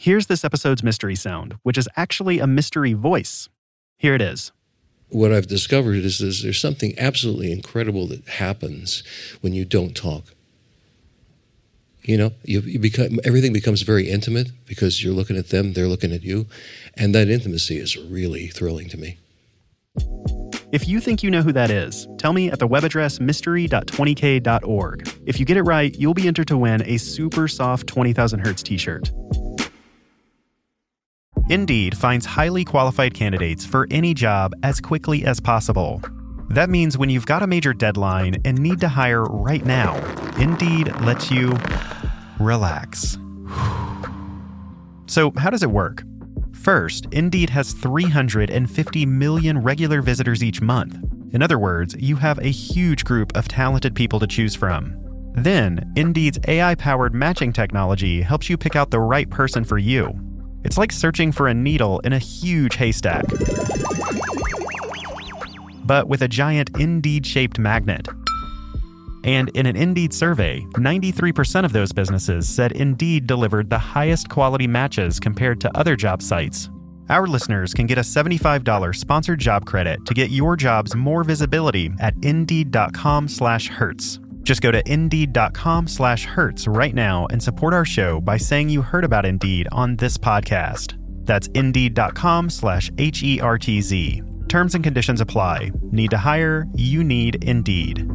Here's 0.00 0.28
this 0.28 0.44
episode's 0.44 0.84
mystery 0.84 1.16
sound, 1.16 1.58
which 1.64 1.76
is 1.76 1.88
actually 1.96 2.38
a 2.38 2.46
mystery 2.46 2.92
voice. 2.92 3.48
Here 3.96 4.14
it 4.14 4.22
is. 4.22 4.52
What 5.08 5.32
I've 5.32 5.48
discovered 5.48 5.96
is, 5.96 6.20
is 6.20 6.40
there's 6.40 6.60
something 6.60 6.96
absolutely 6.96 7.50
incredible 7.50 8.06
that 8.06 8.24
happens 8.28 9.02
when 9.40 9.54
you 9.54 9.64
don't 9.64 9.96
talk. 9.96 10.36
You 12.02 12.16
know, 12.16 12.32
you, 12.44 12.60
you 12.60 12.78
become 12.78 13.18
everything 13.24 13.52
becomes 13.52 13.82
very 13.82 14.08
intimate 14.08 14.52
because 14.66 15.02
you're 15.02 15.12
looking 15.12 15.36
at 15.36 15.48
them, 15.48 15.72
they're 15.72 15.88
looking 15.88 16.12
at 16.12 16.22
you, 16.22 16.46
and 16.94 17.12
that 17.16 17.28
intimacy 17.28 17.78
is 17.78 17.96
really 17.96 18.46
thrilling 18.46 18.88
to 18.90 18.96
me. 18.96 19.18
If 20.70 20.86
you 20.86 21.00
think 21.00 21.24
you 21.24 21.30
know 21.30 21.42
who 21.42 21.52
that 21.54 21.72
is, 21.72 22.06
tell 22.18 22.32
me 22.32 22.52
at 22.52 22.60
the 22.60 22.68
web 22.68 22.84
address 22.84 23.18
mystery.20k.org. 23.18 25.08
If 25.26 25.40
you 25.40 25.44
get 25.44 25.56
it 25.56 25.62
right, 25.62 25.92
you'll 25.98 26.14
be 26.14 26.28
entered 26.28 26.46
to 26.48 26.56
win 26.56 26.82
a 26.84 26.98
super 26.98 27.48
soft 27.48 27.88
20,000 27.88 28.46
Hertz 28.46 28.62
t 28.62 28.76
shirt. 28.76 29.10
Indeed 31.48 31.96
finds 31.96 32.26
highly 32.26 32.62
qualified 32.62 33.14
candidates 33.14 33.64
for 33.64 33.86
any 33.90 34.12
job 34.12 34.52
as 34.62 34.80
quickly 34.80 35.24
as 35.24 35.40
possible. 35.40 36.02
That 36.50 36.68
means 36.68 36.98
when 36.98 37.08
you've 37.08 37.24
got 37.24 37.42
a 37.42 37.46
major 37.46 37.72
deadline 37.72 38.36
and 38.44 38.58
need 38.58 38.80
to 38.80 38.88
hire 38.88 39.24
right 39.24 39.64
now, 39.64 39.96
Indeed 40.36 40.94
lets 41.00 41.30
you 41.30 41.58
relax. 42.38 43.18
So, 45.10 45.32
how 45.38 45.48
does 45.48 45.62
it 45.62 45.70
work? 45.70 46.02
First, 46.52 47.06
Indeed 47.12 47.48
has 47.48 47.72
350 47.72 49.06
million 49.06 49.58
regular 49.58 50.02
visitors 50.02 50.44
each 50.44 50.60
month. 50.60 50.98
In 51.32 51.40
other 51.40 51.58
words, 51.58 51.96
you 51.98 52.16
have 52.16 52.38
a 52.40 52.50
huge 52.50 53.06
group 53.06 53.34
of 53.34 53.48
talented 53.48 53.94
people 53.94 54.20
to 54.20 54.26
choose 54.26 54.54
from. 54.54 54.94
Then, 55.34 55.94
Indeed's 55.96 56.38
AI 56.46 56.74
powered 56.74 57.14
matching 57.14 57.54
technology 57.54 58.20
helps 58.20 58.50
you 58.50 58.58
pick 58.58 58.76
out 58.76 58.90
the 58.90 59.00
right 59.00 59.30
person 59.30 59.64
for 59.64 59.78
you. 59.78 60.27
It's 60.64 60.76
like 60.76 60.92
searching 60.92 61.32
for 61.32 61.48
a 61.48 61.54
needle 61.54 62.00
in 62.00 62.12
a 62.12 62.18
huge 62.18 62.76
haystack, 62.76 63.24
but 65.84 66.08
with 66.08 66.22
a 66.22 66.28
giant 66.28 66.70
Indeed 66.78 67.24
shaped 67.26 67.58
magnet. 67.58 68.08
And 69.24 69.50
in 69.50 69.66
an 69.66 69.76
Indeed 69.76 70.12
survey, 70.12 70.60
93% 70.74 71.64
of 71.64 71.72
those 71.72 71.92
businesses 71.92 72.48
said 72.48 72.72
Indeed 72.72 73.26
delivered 73.26 73.70
the 73.70 73.78
highest 73.78 74.28
quality 74.28 74.66
matches 74.66 75.20
compared 75.20 75.60
to 75.60 75.76
other 75.76 75.96
job 75.96 76.22
sites. 76.22 76.70
Our 77.08 77.26
listeners 77.26 77.72
can 77.72 77.86
get 77.86 77.98
a 77.98 78.02
$75 78.02 78.94
sponsored 78.94 79.38
job 79.38 79.64
credit 79.64 80.04
to 80.06 80.14
get 80.14 80.30
your 80.30 80.56
jobs 80.56 80.94
more 80.94 81.24
visibility 81.24 81.90
at 82.00 82.14
indeed.com/hertz. 82.22 84.20
Just 84.48 84.62
go 84.62 84.70
to 84.72 84.82
Indeed.com 84.90 85.88
slash 85.88 86.24
Hertz 86.24 86.66
right 86.66 86.94
now 86.94 87.26
and 87.26 87.42
support 87.42 87.74
our 87.74 87.84
show 87.84 88.18
by 88.18 88.38
saying 88.38 88.70
you 88.70 88.80
heard 88.80 89.04
about 89.04 89.26
Indeed 89.26 89.68
on 89.72 89.96
this 89.96 90.16
podcast. 90.16 90.94
That's 91.26 91.48
Indeed.com 91.48 92.48
slash 92.48 92.90
H-E-R-T-Z. 92.96 94.22
Terms 94.48 94.74
and 94.74 94.82
conditions 94.82 95.20
apply. 95.20 95.72
Need 95.92 96.08
to 96.12 96.16
hire? 96.16 96.64
You 96.72 97.04
need 97.04 97.44
Indeed. 97.44 98.08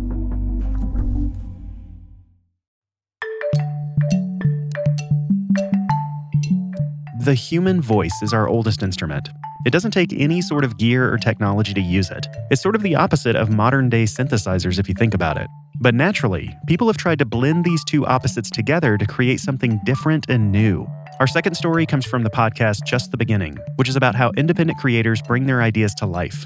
The 7.20 7.36
human 7.36 7.80
voice 7.80 8.20
is 8.24 8.34
our 8.34 8.48
oldest 8.48 8.82
instrument. 8.82 9.30
It 9.66 9.72
doesn't 9.72 9.92
take 9.92 10.12
any 10.12 10.42
sort 10.42 10.66
of 10.66 10.78
gear 10.78 11.12
or 11.12 11.18
technology 11.18 11.74
to 11.74 11.80
use 11.80 12.12
it. 12.12 12.28
It's 12.52 12.62
sort 12.62 12.76
of 12.76 12.82
the 12.82 12.96
opposite 12.96 13.38
of 13.38 13.50
modern 13.50 13.90
day 13.90 14.04
synthesizers 14.04 14.78
if 14.78 14.90
you 14.90 14.96
think 14.96 15.14
about 15.14 15.38
it. 15.38 15.48
But 15.80 15.96
naturally, 15.96 16.54
people 16.68 16.88
have 16.88 16.98
tried 16.98 17.20
to 17.20 17.26
blend 17.26 17.64
these 17.64 17.82
two 17.86 18.06
opposites 18.06 18.50
together 18.50 18.98
to 18.98 19.06
create 19.06 19.40
something 19.40 19.80
different 19.86 20.26
and 20.28 20.52
new. 20.52 20.86
Our 21.22 21.28
second 21.28 21.56
story 21.56 21.86
comes 21.86 22.06
from 22.06 22.24
the 22.24 22.30
podcast 22.30 22.86
Just 22.86 23.12
the 23.12 23.18
Beginning, 23.18 23.58
which 23.78 23.88
is 23.88 23.96
about 23.96 24.16
how 24.16 24.32
independent 24.36 24.80
creators 24.80 25.22
bring 25.22 25.46
their 25.46 25.62
ideas 25.62 25.94
to 25.96 26.06
life. 26.06 26.46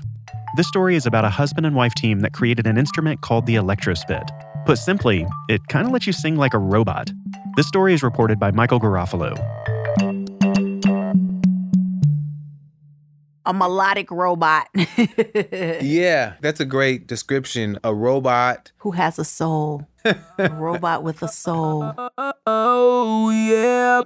This 0.56 0.68
story 0.68 0.96
is 0.96 1.08
about 1.08 1.26
a 1.26 1.30
husband 1.30 1.66
and 1.66 1.76
wife 1.76 1.96
team 1.96 2.20
that 2.20 2.34
created 2.34 2.68
an 2.68 2.78
instrument 2.78 3.22
called 3.22 3.48
the 3.48 3.56
Electrospit. 3.56 4.30
Put 4.66 4.78
simply, 4.78 5.26
it 5.50 5.68
kind 5.70 5.88
of 5.88 5.94
lets 5.94 6.06
you 6.06 6.14
sing 6.14 6.36
like 6.36 6.54
a 6.54 6.60
robot. 6.60 7.12
This 7.56 7.68
story 7.68 7.94
is 7.96 8.04
reported 8.04 8.40
by 8.40 8.52
Michael 8.52 8.80
Garofalo. 8.80 9.77
A 13.48 13.54
melodic 13.54 14.12
robot 14.12 14.68
Yeah, 15.82 16.34
that's 16.42 16.60
a 16.60 16.66
great 16.66 17.08
description. 17.08 17.80
A 17.84 17.96
robot. 17.96 18.72
who 18.78 18.92
has 18.92 19.18
a 19.18 19.26
soul. 19.26 19.88
a 20.06 20.16
robot 20.54 21.02
with 21.04 21.24
a 21.24 21.28
soul. 21.28 21.94
Oh 22.46 23.32
yeah. 23.32 24.04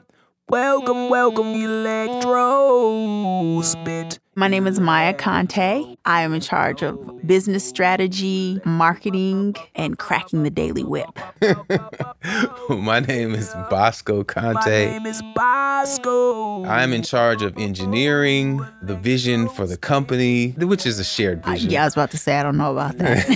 Welcome, 0.50 1.10
welcome, 1.10 1.48
Electro 1.56 3.62
Spit. 3.62 4.20
My 4.34 4.48
name 4.48 4.66
is 4.66 4.80
Maya 4.80 5.14
Kante. 5.14 5.98
I 6.06 6.22
am 6.22 6.34
in 6.34 6.40
charge 6.40 6.82
of 6.82 7.28
business 7.28 7.68
strategy, 7.68 8.62
marketing, 8.64 9.56
and 9.76 9.98
cracking 10.00 10.44
the 10.44 10.50
daily 10.50 10.86
whip. 10.86 11.10
My 12.70 13.02
name 13.02 13.36
is 13.36 13.54
Bosco 13.70 14.24
Kante. 14.24 14.54
My 14.56 14.64
name 14.98 15.06
is 15.06 15.22
Bosco. 15.36 16.64
I'm 16.64 16.94
in 16.94 17.04
charge 17.04 17.42
of 17.42 17.58
engineering, 17.58 18.66
the 18.82 18.96
vision 18.96 19.50
for 19.50 19.68
the 19.68 19.76
company, 19.76 20.52
which 20.52 20.86
is 20.86 20.98
a 20.98 21.04
shared 21.04 21.42
Uh, 21.44 21.52
vision. 21.52 21.70
yeah, 21.70 21.82
I 21.82 21.86
was 21.86 21.94
about 21.94 22.12
to 22.12 22.18
say 22.18 22.38
I 22.38 22.44
don't 22.44 22.58
know 22.58 22.72
about 22.72 22.98
that. 23.00 23.28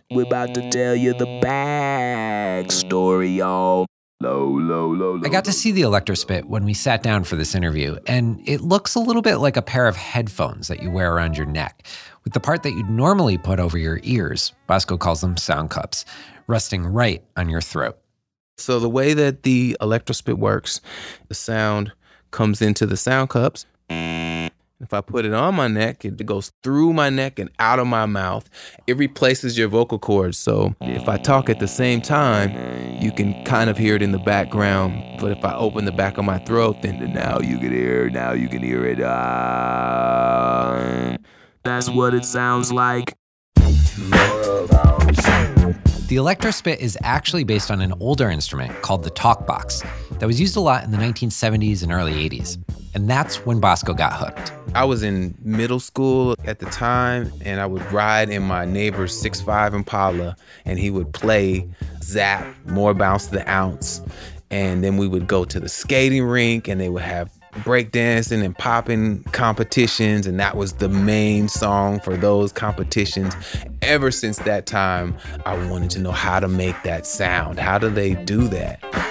We're 0.12 0.26
about 0.26 0.54
to 0.54 0.70
tell 0.70 0.94
you 0.94 1.12
the 1.14 1.26
backstory, 1.44 3.34
y'all. 3.38 3.86
Low, 4.22 4.48
low, 4.48 4.92
low, 4.92 5.14
low. 5.14 5.22
I 5.24 5.30
got 5.30 5.46
to 5.46 5.52
see 5.52 5.72
the 5.72 5.80
Electrospit 5.80 6.44
when 6.44 6.66
we 6.66 6.74
sat 6.74 7.02
down 7.02 7.24
for 7.24 7.36
this 7.36 7.54
interview, 7.54 7.96
and 8.06 8.46
it 8.46 8.60
looks 8.60 8.94
a 8.94 9.00
little 9.00 9.22
bit 9.22 9.36
like 9.36 9.56
a 9.56 9.62
pair 9.62 9.88
of 9.88 9.96
headphones 9.96 10.68
that 10.68 10.82
you 10.82 10.90
wear 10.90 11.14
around 11.14 11.38
your 11.38 11.46
neck, 11.46 11.86
with 12.22 12.34
the 12.34 12.40
part 12.40 12.62
that 12.64 12.72
you'd 12.72 12.90
normally 12.90 13.38
put 13.38 13.58
over 13.58 13.78
your 13.78 13.98
ears, 14.02 14.52
Bosco 14.66 14.98
calls 14.98 15.22
them 15.22 15.38
sound 15.38 15.70
cups, 15.70 16.04
resting 16.48 16.84
right 16.84 17.24
on 17.38 17.48
your 17.48 17.62
throat. 17.62 17.96
So 18.58 18.78
the 18.78 18.90
way 18.90 19.14
that 19.14 19.42
the 19.42 19.74
electrospit 19.80 20.36
works, 20.36 20.82
the 21.28 21.34
sound 21.34 21.92
comes 22.30 22.60
into 22.60 22.84
the 22.84 22.98
sound 22.98 23.30
cups. 23.30 23.64
If 24.80 24.94
I 24.94 25.02
put 25.02 25.26
it 25.26 25.34
on 25.34 25.54
my 25.56 25.68
neck, 25.68 26.06
it 26.06 26.24
goes 26.24 26.52
through 26.62 26.94
my 26.94 27.10
neck 27.10 27.38
and 27.38 27.50
out 27.58 27.78
of 27.78 27.86
my 27.86 28.06
mouth. 28.06 28.48
It 28.86 28.96
replaces 28.96 29.58
your 29.58 29.68
vocal 29.68 29.98
cords. 29.98 30.38
So 30.38 30.74
if 30.80 31.06
I 31.06 31.18
talk 31.18 31.50
at 31.50 31.58
the 31.58 31.68
same 31.68 32.00
time, 32.00 32.50
you 32.98 33.12
can 33.12 33.44
kind 33.44 33.68
of 33.68 33.76
hear 33.76 33.94
it 33.94 34.00
in 34.00 34.12
the 34.12 34.18
background. 34.18 35.20
But 35.20 35.32
if 35.32 35.44
I 35.44 35.54
open 35.54 35.84
the 35.84 35.92
back 35.92 36.16
of 36.16 36.24
my 36.24 36.38
throat, 36.38 36.80
then 36.80 37.12
now 37.12 37.40
you 37.40 37.58
can 37.58 37.72
hear. 37.72 38.08
Now 38.08 38.32
you 38.32 38.48
can 38.48 38.62
hear 38.62 38.86
it. 38.86 39.02
Ah. 39.02 40.38
That's 41.62 41.90
what 41.90 42.14
it 42.14 42.24
sounds 42.24 42.72
like. 42.72 43.14
The 46.08 46.16
Electrospit 46.16 46.78
is 46.78 46.96
actually 47.02 47.44
based 47.44 47.70
on 47.70 47.82
an 47.82 47.92
older 48.00 48.30
instrument 48.30 48.80
called 48.80 49.04
the 49.04 49.10
talkbox 49.10 49.86
that 50.20 50.26
was 50.26 50.38
used 50.38 50.54
a 50.54 50.60
lot 50.60 50.84
in 50.84 50.90
the 50.90 50.98
1970s 50.98 51.82
and 51.82 51.90
early 51.90 52.12
80s. 52.12 52.58
And 52.94 53.08
that's 53.08 53.46
when 53.46 53.58
Bosco 53.58 53.94
got 53.94 54.12
hooked. 54.12 54.52
I 54.74 54.84
was 54.84 55.02
in 55.02 55.34
middle 55.42 55.80
school 55.80 56.36
at 56.44 56.58
the 56.58 56.66
time, 56.66 57.32
and 57.40 57.60
I 57.60 57.66
would 57.66 57.90
ride 57.90 58.28
in 58.28 58.42
my 58.42 58.66
neighbor's 58.66 59.20
6'5 59.22 59.72
Impala, 59.72 60.36
and 60.64 60.78
he 60.78 60.90
would 60.90 61.12
play 61.14 61.66
Zapp, 62.02 62.46
More 62.66 62.92
Bounce 62.92 63.28
the 63.28 63.48
Ounce. 63.50 64.02
And 64.50 64.84
then 64.84 64.98
we 64.98 65.08
would 65.08 65.26
go 65.26 65.44
to 65.44 65.58
the 65.58 65.68
skating 65.68 66.24
rink, 66.24 66.68
and 66.68 66.80
they 66.80 66.90
would 66.90 67.02
have 67.02 67.32
breakdancing 67.52 68.44
and 68.44 68.56
popping 68.56 69.22
competitions, 69.32 70.26
and 70.26 70.38
that 70.38 70.56
was 70.56 70.74
the 70.74 70.88
main 70.88 71.48
song 71.48 71.98
for 72.00 72.16
those 72.16 72.52
competitions. 72.52 73.34
Ever 73.82 74.10
since 74.10 74.38
that 74.40 74.66
time, 74.66 75.16
I 75.46 75.56
wanted 75.68 75.90
to 75.90 75.98
know 76.00 76.12
how 76.12 76.40
to 76.40 76.48
make 76.48 76.80
that 76.82 77.06
sound. 77.06 77.58
How 77.58 77.78
do 77.78 77.88
they 77.88 78.14
do 78.14 78.48
that? 78.48 79.09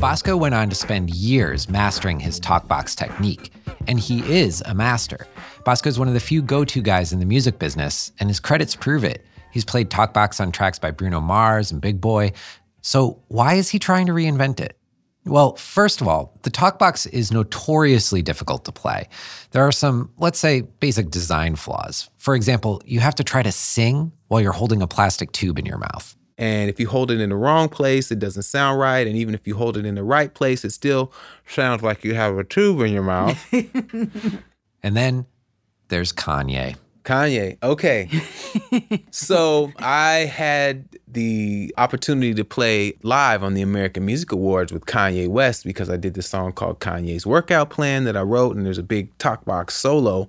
Bosco 0.00 0.34
went 0.34 0.54
on 0.54 0.70
to 0.70 0.74
spend 0.74 1.10
years 1.10 1.68
mastering 1.68 2.18
his 2.18 2.40
talkbox 2.40 2.96
technique, 2.96 3.52
and 3.86 4.00
he 4.00 4.20
is 4.20 4.62
a 4.64 4.74
master. 4.74 5.26
Bosco 5.62 5.90
is 5.90 5.98
one 5.98 6.08
of 6.08 6.14
the 6.14 6.20
few 6.20 6.40
go 6.40 6.64
to 6.64 6.80
guys 6.80 7.12
in 7.12 7.18
the 7.18 7.26
music 7.26 7.58
business, 7.58 8.10
and 8.18 8.30
his 8.30 8.40
credits 8.40 8.74
prove 8.74 9.04
it. 9.04 9.26
He's 9.52 9.66
played 9.66 9.90
talkbox 9.90 10.40
on 10.40 10.52
tracks 10.52 10.78
by 10.78 10.90
Bruno 10.90 11.20
Mars 11.20 11.70
and 11.70 11.82
Big 11.82 12.00
Boi. 12.00 12.32
So, 12.80 13.22
why 13.28 13.56
is 13.56 13.68
he 13.68 13.78
trying 13.78 14.06
to 14.06 14.12
reinvent 14.12 14.58
it? 14.58 14.78
Well, 15.26 15.54
first 15.56 16.00
of 16.00 16.08
all, 16.08 16.32
the 16.44 16.50
talkbox 16.50 17.06
is 17.12 17.30
notoriously 17.30 18.22
difficult 18.22 18.64
to 18.64 18.72
play. 18.72 19.06
There 19.50 19.64
are 19.68 19.72
some, 19.72 20.10
let's 20.16 20.38
say, 20.38 20.62
basic 20.62 21.10
design 21.10 21.56
flaws. 21.56 22.08
For 22.16 22.34
example, 22.34 22.80
you 22.86 23.00
have 23.00 23.16
to 23.16 23.24
try 23.24 23.42
to 23.42 23.52
sing 23.52 24.12
while 24.28 24.40
you're 24.40 24.52
holding 24.52 24.80
a 24.80 24.86
plastic 24.86 25.32
tube 25.32 25.58
in 25.58 25.66
your 25.66 25.76
mouth. 25.76 26.16
And 26.40 26.70
if 26.70 26.80
you 26.80 26.88
hold 26.88 27.10
it 27.10 27.20
in 27.20 27.28
the 27.28 27.36
wrong 27.36 27.68
place, 27.68 28.10
it 28.10 28.18
doesn't 28.18 28.44
sound 28.44 28.80
right. 28.80 29.06
And 29.06 29.14
even 29.14 29.34
if 29.34 29.46
you 29.46 29.56
hold 29.56 29.76
it 29.76 29.84
in 29.84 29.94
the 29.94 30.02
right 30.02 30.32
place, 30.32 30.64
it 30.64 30.70
still 30.70 31.12
sounds 31.46 31.82
like 31.82 32.02
you 32.02 32.14
have 32.14 32.38
a 32.38 32.44
tube 32.44 32.80
in 32.80 32.92
your 32.92 33.02
mouth. 33.02 33.38
And 34.82 34.96
then 34.96 35.26
there's 35.88 36.12
Kanye. 36.12 36.76
Kanye. 37.04 37.56
Okay. 37.62 38.08
so 39.10 39.72
I 39.78 40.26
had 40.26 40.84
the 41.08 41.74
opportunity 41.76 42.34
to 42.34 42.44
play 42.44 42.94
live 43.02 43.42
on 43.42 43.54
the 43.54 43.62
American 43.62 44.04
Music 44.04 44.30
Awards 44.32 44.72
with 44.72 44.86
Kanye 44.86 45.28
West 45.28 45.64
because 45.64 45.90
I 45.90 45.96
did 45.96 46.14
this 46.14 46.28
song 46.28 46.52
called 46.52 46.78
Kanye's 46.78 47.26
Workout 47.26 47.70
Plan 47.70 48.04
that 48.04 48.16
I 48.16 48.22
wrote, 48.22 48.56
and 48.56 48.64
there's 48.64 48.78
a 48.78 48.82
big 48.82 49.16
talk 49.18 49.44
box 49.44 49.74
solo. 49.74 50.28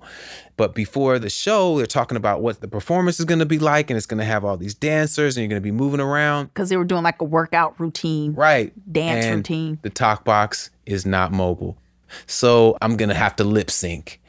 But 0.56 0.74
before 0.74 1.18
the 1.18 1.30
show, 1.30 1.76
they're 1.76 1.86
talking 1.86 2.16
about 2.16 2.42
what 2.42 2.60
the 2.60 2.68
performance 2.68 3.18
is 3.18 3.24
going 3.26 3.38
to 3.38 3.46
be 3.46 3.58
like, 3.58 3.90
and 3.90 3.96
it's 3.96 4.06
going 4.06 4.18
to 4.18 4.24
have 4.24 4.44
all 4.44 4.56
these 4.56 4.74
dancers, 4.74 5.36
and 5.36 5.42
you're 5.42 5.48
going 5.48 5.60
to 5.62 5.64
be 5.64 5.70
moving 5.72 6.00
around. 6.00 6.46
Because 6.46 6.68
they 6.68 6.76
were 6.76 6.84
doing 6.84 7.02
like 7.02 7.20
a 7.20 7.24
workout 7.24 7.78
routine, 7.78 8.34
Right. 8.34 8.72
dance 8.92 9.24
And 9.24 9.36
routine. 9.36 9.78
The 9.82 9.90
talk 9.90 10.24
box 10.24 10.70
is 10.86 11.06
not 11.06 11.32
mobile. 11.32 11.76
So 12.26 12.76
I'm 12.82 12.96
going 12.96 13.08
to 13.08 13.14
have 13.14 13.36
to 13.36 13.44
lip 13.44 13.70
sync, 13.70 14.20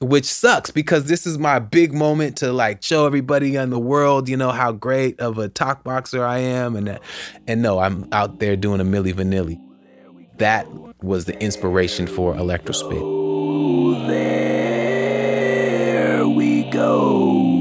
which 0.00 0.24
sucks 0.24 0.70
because 0.70 1.06
this 1.06 1.26
is 1.26 1.38
my 1.38 1.58
big 1.58 1.92
moment 1.92 2.36
to 2.38 2.52
like 2.52 2.82
show 2.82 3.06
everybody 3.06 3.56
in 3.56 3.70
the 3.70 3.78
world, 3.78 4.28
you 4.28 4.36
know, 4.36 4.50
how 4.50 4.72
great 4.72 5.18
of 5.20 5.38
a 5.38 5.48
talk 5.48 5.84
boxer 5.84 6.24
I 6.24 6.38
am. 6.38 6.76
And, 6.76 6.98
and 7.46 7.62
no, 7.62 7.78
I'm 7.78 8.08
out 8.12 8.38
there 8.38 8.56
doing 8.56 8.80
a 8.80 8.84
Milli 8.84 9.12
Vanilli. 9.12 9.60
That 10.38 10.66
was 11.02 11.26
the 11.26 11.40
inspiration 11.40 12.06
for 12.06 12.34
Electrospit. 12.34 13.22
There 14.08 16.28
we 16.28 16.68
go. 16.70 17.54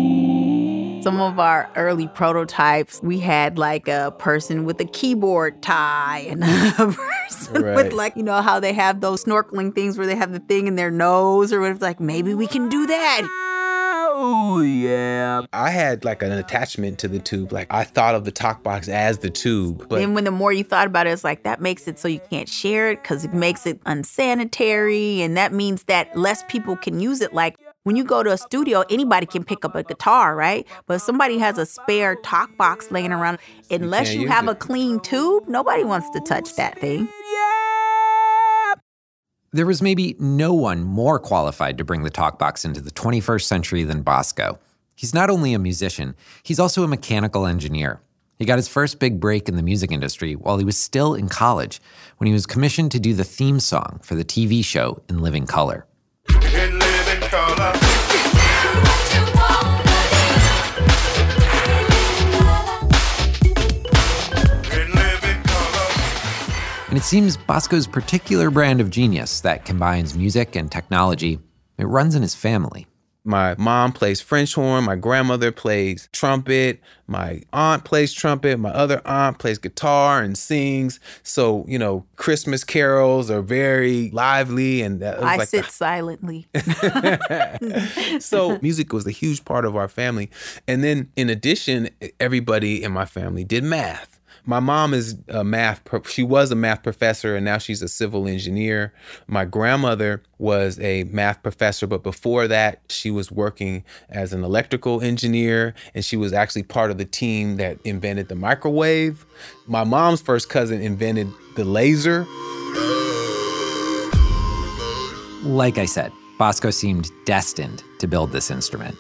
Some 1.04 1.20
of 1.20 1.38
our 1.38 1.70
early 1.76 2.08
prototypes, 2.08 3.02
we 3.04 3.20
had 3.20 3.58
like 3.58 3.90
a 3.90 4.14
person 4.18 4.64
with 4.64 4.80
a 4.80 4.86
keyboard 4.86 5.62
tie 5.62 6.26
and 6.30 6.44
a 6.44 6.48
person 7.48 7.64
Right. 7.64 7.76
with 7.76 7.94
like, 7.94 8.16
you 8.16 8.24
know, 8.24 8.42
how 8.42 8.60
they 8.60 8.74
have 8.74 9.02
those 9.02 9.24
snorkeling 9.24 9.74
things 9.76 9.98
where 9.98 10.08
they 10.08 10.16
have 10.16 10.32
the 10.32 10.40
thing 10.40 10.68
in 10.68 10.76
their 10.76 10.92
nose 10.92 11.52
or 11.54 11.60
whatever. 11.60 11.80
Like, 11.80 12.00
maybe 12.00 12.34
we 12.34 12.48
can 12.48 12.70
do 12.70 12.86
that. 12.88 13.22
Oh, 14.16 14.62
yeah. 14.62 15.42
I 15.54 15.70
had 15.72 16.06
like 16.06 16.22
an 16.22 16.32
attachment 16.32 17.00
to 17.00 17.08
the 17.08 17.20
tube. 17.20 17.52
Like 17.52 17.68
I 17.72 17.84
thought 17.84 18.14
of 18.16 18.26
the 18.26 18.32
talk 18.32 18.62
box 18.64 18.88
as 18.88 19.18
the 19.20 19.30
tube, 19.30 19.88
but 19.90 19.98
then 19.98 20.14
when 20.14 20.24
the 20.24 20.32
more 20.32 20.54
you 20.54 20.64
thought 20.64 20.86
about 20.88 21.08
it, 21.08 21.12
it's 21.12 21.24
like 21.24 21.44
that 21.44 21.62
makes 21.62 21.88
it 21.88 21.98
so 22.00 22.08
you 22.08 22.20
can't 22.30 22.48
share 22.48 22.92
it 22.92 23.02
because 23.02 23.26
it 23.26 23.34
makes 23.34 23.66
it 23.66 23.80
unsanitary. 23.86 25.22
And 25.22 25.36
that 25.36 25.52
means 25.52 25.84
that 25.86 26.16
less 26.18 26.44
people 26.48 26.76
can 26.76 27.00
use 27.00 27.22
it. 27.22 27.34
Like 27.34 27.58
when 27.84 27.98
you 27.98 28.04
go 28.04 28.24
to 28.24 28.32
a 28.32 28.38
studio, 28.38 28.84
anybody 28.90 29.26
can 29.26 29.44
pick 29.44 29.66
up 29.66 29.76
a 29.76 29.84
guitar, 29.84 30.36
right? 30.36 30.66
But 30.88 30.96
if 30.96 31.02
somebody 31.02 31.38
has 31.40 31.58
a 31.58 31.66
spare 31.66 32.16
talk 32.16 32.56
box 32.58 32.90
laying 32.92 33.12
around, 33.12 33.40
unless 33.70 34.10
can't 34.10 34.22
you 34.22 34.28
have 34.30 34.48
it. 34.48 34.52
a 34.52 34.56
clean 34.56 35.00
tube, 35.02 35.48
nobody 35.48 35.84
wants 35.84 36.10
to 36.12 36.22
touch 36.22 36.56
that 36.56 36.80
thing. 36.80 37.08
There 39.52 39.66
was 39.66 39.82
maybe 39.82 40.16
no 40.18 40.54
one 40.54 40.82
more 40.84 41.20
qualified 41.20 41.78
to 41.78 41.84
bring 41.84 42.04
the 42.04 42.10
talk 42.10 42.40
box 42.40 42.66
into 42.66 42.82
the 42.82 42.90
21st 42.90 43.44
century 43.44 43.84
than 43.84 44.02
Bosco. 44.02 44.60
He's 44.96 45.14
not 45.14 45.30
only 45.30 45.54
a 45.54 45.60
musician, 45.60 46.16
he's 46.42 46.60
also 46.60 46.84
a 46.84 46.88
mechanical 46.88 47.46
engineer. 47.46 48.02
He 48.40 48.46
got 48.46 48.58
his 48.58 48.68
first 48.68 49.00
big 49.00 49.20
break 49.20 49.48
in 49.48 49.56
the 49.56 49.62
music 49.62 49.92
industry 49.92 50.36
while 50.36 50.58
he 50.58 50.66
was 50.66 50.78
still 50.78 51.14
in 51.14 51.30
college 51.30 51.82
when 52.18 52.28
he 52.28 52.34
was 52.34 52.46
commissioned 52.46 52.92
to 52.94 53.00
do 53.00 53.14
the 53.14 53.24
theme 53.24 53.60
song 53.60 54.00
for 54.02 54.16
the 54.16 54.26
TV 54.26 54.66
show 54.66 55.04
In 55.08 55.22
Living 55.22 55.46
Color. 55.46 55.86
And 66.94 67.00
it 67.00 67.06
seems 67.06 67.38
Bosco's 67.38 67.88
particular 67.88 68.52
brand 68.52 68.80
of 68.80 68.92
genius 68.92 69.42
that 69.42 69.66
combines 69.66 70.16
music 70.16 70.56
and 70.56 70.72
technology, 70.72 71.40
it 71.80 71.86
runs 71.86 72.14
in 72.14 72.22
his 72.22 72.36
family. 72.36 72.86
My 73.24 73.56
mom 73.58 73.94
plays 73.94 74.22
French 74.22 74.54
horn. 74.54 74.84
My 74.84 74.96
grandmother 74.96 75.52
plays 75.52 76.08
trumpet. 76.12 76.82
My 77.08 77.42
aunt 77.52 77.84
plays 77.84 78.14
trumpet. 78.14 78.60
My 78.60 78.70
other 78.70 79.02
aunt 79.06 79.40
plays 79.40 79.58
guitar 79.58 80.22
and 80.22 80.38
sings. 80.38 81.00
So, 81.24 81.66
you 81.68 81.80
know, 81.80 82.06
Christmas 82.16 82.64
carols 82.64 83.32
are 83.32 83.42
very 83.42 84.12
lively. 84.12 84.84
And 84.84 85.00
that 85.00 85.16
was 85.18 85.26
I 85.26 85.38
like 85.38 85.48
sit 85.48 85.66
silently. 85.72 86.46
so 88.20 88.60
music 88.62 88.94
was 88.94 89.08
a 89.08 89.12
huge 89.12 89.46
part 89.46 89.66
of 89.66 89.76
our 89.76 89.88
family. 89.88 90.30
And 90.68 90.84
then 90.84 91.10
in 91.16 91.32
addition, 91.32 91.90
everybody 92.20 92.84
in 92.84 92.92
my 92.92 93.06
family 93.06 93.44
did 93.44 93.64
math. 93.64 94.13
My 94.46 94.60
mom 94.60 94.94
is 94.94 95.18
a 95.30 95.44
math, 95.44 95.86
pro- 95.86 96.04
she 96.04 96.22
was 96.22 96.52
a 96.52 96.56
math 96.56 96.84
professor 96.84 97.36
and 97.36 97.46
now 97.46 97.58
she's 97.58 97.82
a 97.82 97.88
civil 97.88 98.28
engineer. 98.28 98.94
My 99.26 99.46
grandmother 99.46 100.22
was 100.38 100.78
a 100.82 101.06
math 101.06 101.42
professor, 101.42 101.88
but 101.88 102.04
before 102.04 102.50
that, 102.50 102.82
she 102.90 103.10
was 103.10 103.32
working 103.32 103.86
as 104.10 104.34
an 104.34 104.44
electrical 104.44 105.02
engineer 105.02 105.74
and 105.96 106.04
she 106.04 106.18
was 106.18 106.34
actually 106.34 106.64
part 106.64 106.92
of 106.92 106.98
the 106.98 107.06
team 107.06 107.56
that 107.56 107.78
invented 107.86 108.28
the 108.28 108.36
microwave. 108.36 109.26
My 109.66 109.86
mom's 109.86 110.22
first 110.22 110.50
cousin 110.50 110.82
invented 110.82 111.32
the 111.56 111.64
laser. 111.64 112.26
Like 115.44 115.78
I 115.78 115.86
said, 115.86 116.12
Bosco 116.38 116.70
seemed 116.70 117.10
destined 117.26 117.82
to 118.00 118.08
build 118.08 118.34
this 118.34 118.52
instrument. 118.52 118.98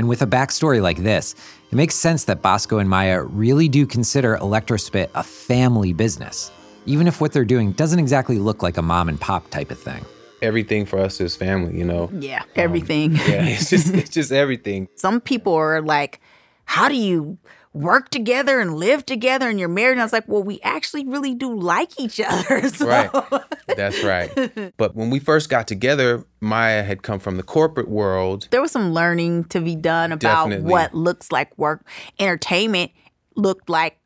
And 0.00 0.08
with 0.08 0.22
a 0.22 0.26
backstory 0.26 0.80
like 0.80 0.96
this, 0.96 1.34
it 1.70 1.74
makes 1.74 1.94
sense 1.94 2.24
that 2.24 2.40
Bosco 2.40 2.78
and 2.78 2.88
Maya 2.88 3.22
really 3.22 3.68
do 3.68 3.84
consider 3.84 4.38
Electrospit 4.38 5.10
a 5.14 5.22
family 5.22 5.92
business, 5.92 6.50
even 6.86 7.06
if 7.06 7.20
what 7.20 7.34
they're 7.34 7.44
doing 7.44 7.72
doesn't 7.72 7.98
exactly 7.98 8.38
look 8.38 8.62
like 8.62 8.78
a 8.78 8.82
mom 8.82 9.10
and 9.10 9.20
pop 9.20 9.50
type 9.50 9.70
of 9.70 9.78
thing. 9.78 10.02
Everything 10.40 10.86
for 10.86 11.00
us 11.00 11.20
is 11.20 11.36
family, 11.36 11.76
you 11.76 11.84
know? 11.84 12.08
yeah, 12.14 12.40
um, 12.40 12.48
everything. 12.56 13.12
Yeah, 13.12 13.44
it's 13.44 13.68
just 13.68 13.92
it's 13.92 14.08
just 14.08 14.32
everything. 14.32 14.88
Some 14.94 15.20
people 15.20 15.52
are 15.52 15.82
like, 15.82 16.18
how 16.64 16.88
do 16.88 16.96
you 16.96 17.36
work 17.72 18.08
together 18.10 18.60
and 18.60 18.74
live 18.74 19.06
together 19.06 19.48
and 19.48 19.58
you're 19.58 19.68
married? 19.68 19.92
And 19.92 20.00
I 20.00 20.04
was 20.04 20.12
like, 20.12 20.26
well, 20.26 20.42
we 20.42 20.60
actually 20.62 21.06
really 21.06 21.34
do 21.34 21.58
like 21.58 21.98
each 21.98 22.20
other. 22.20 22.62
So. 22.70 22.86
Right. 22.86 23.10
That's 23.76 24.02
right. 24.02 24.30
But 24.76 24.94
when 24.94 25.10
we 25.10 25.18
first 25.18 25.50
got 25.50 25.66
together, 25.66 26.24
Maya 26.40 26.82
had 26.82 27.02
come 27.02 27.18
from 27.18 27.36
the 27.36 27.42
corporate 27.42 27.88
world. 27.88 28.48
There 28.50 28.62
was 28.62 28.70
some 28.70 28.92
learning 28.92 29.44
to 29.44 29.60
be 29.60 29.76
done 29.76 30.12
about 30.12 30.48
Definitely. 30.48 30.70
what 30.70 30.94
looks 30.94 31.30
like 31.32 31.56
work. 31.58 31.84
Entertainment 32.18 32.92
looked 33.36 33.68
like 33.68 33.98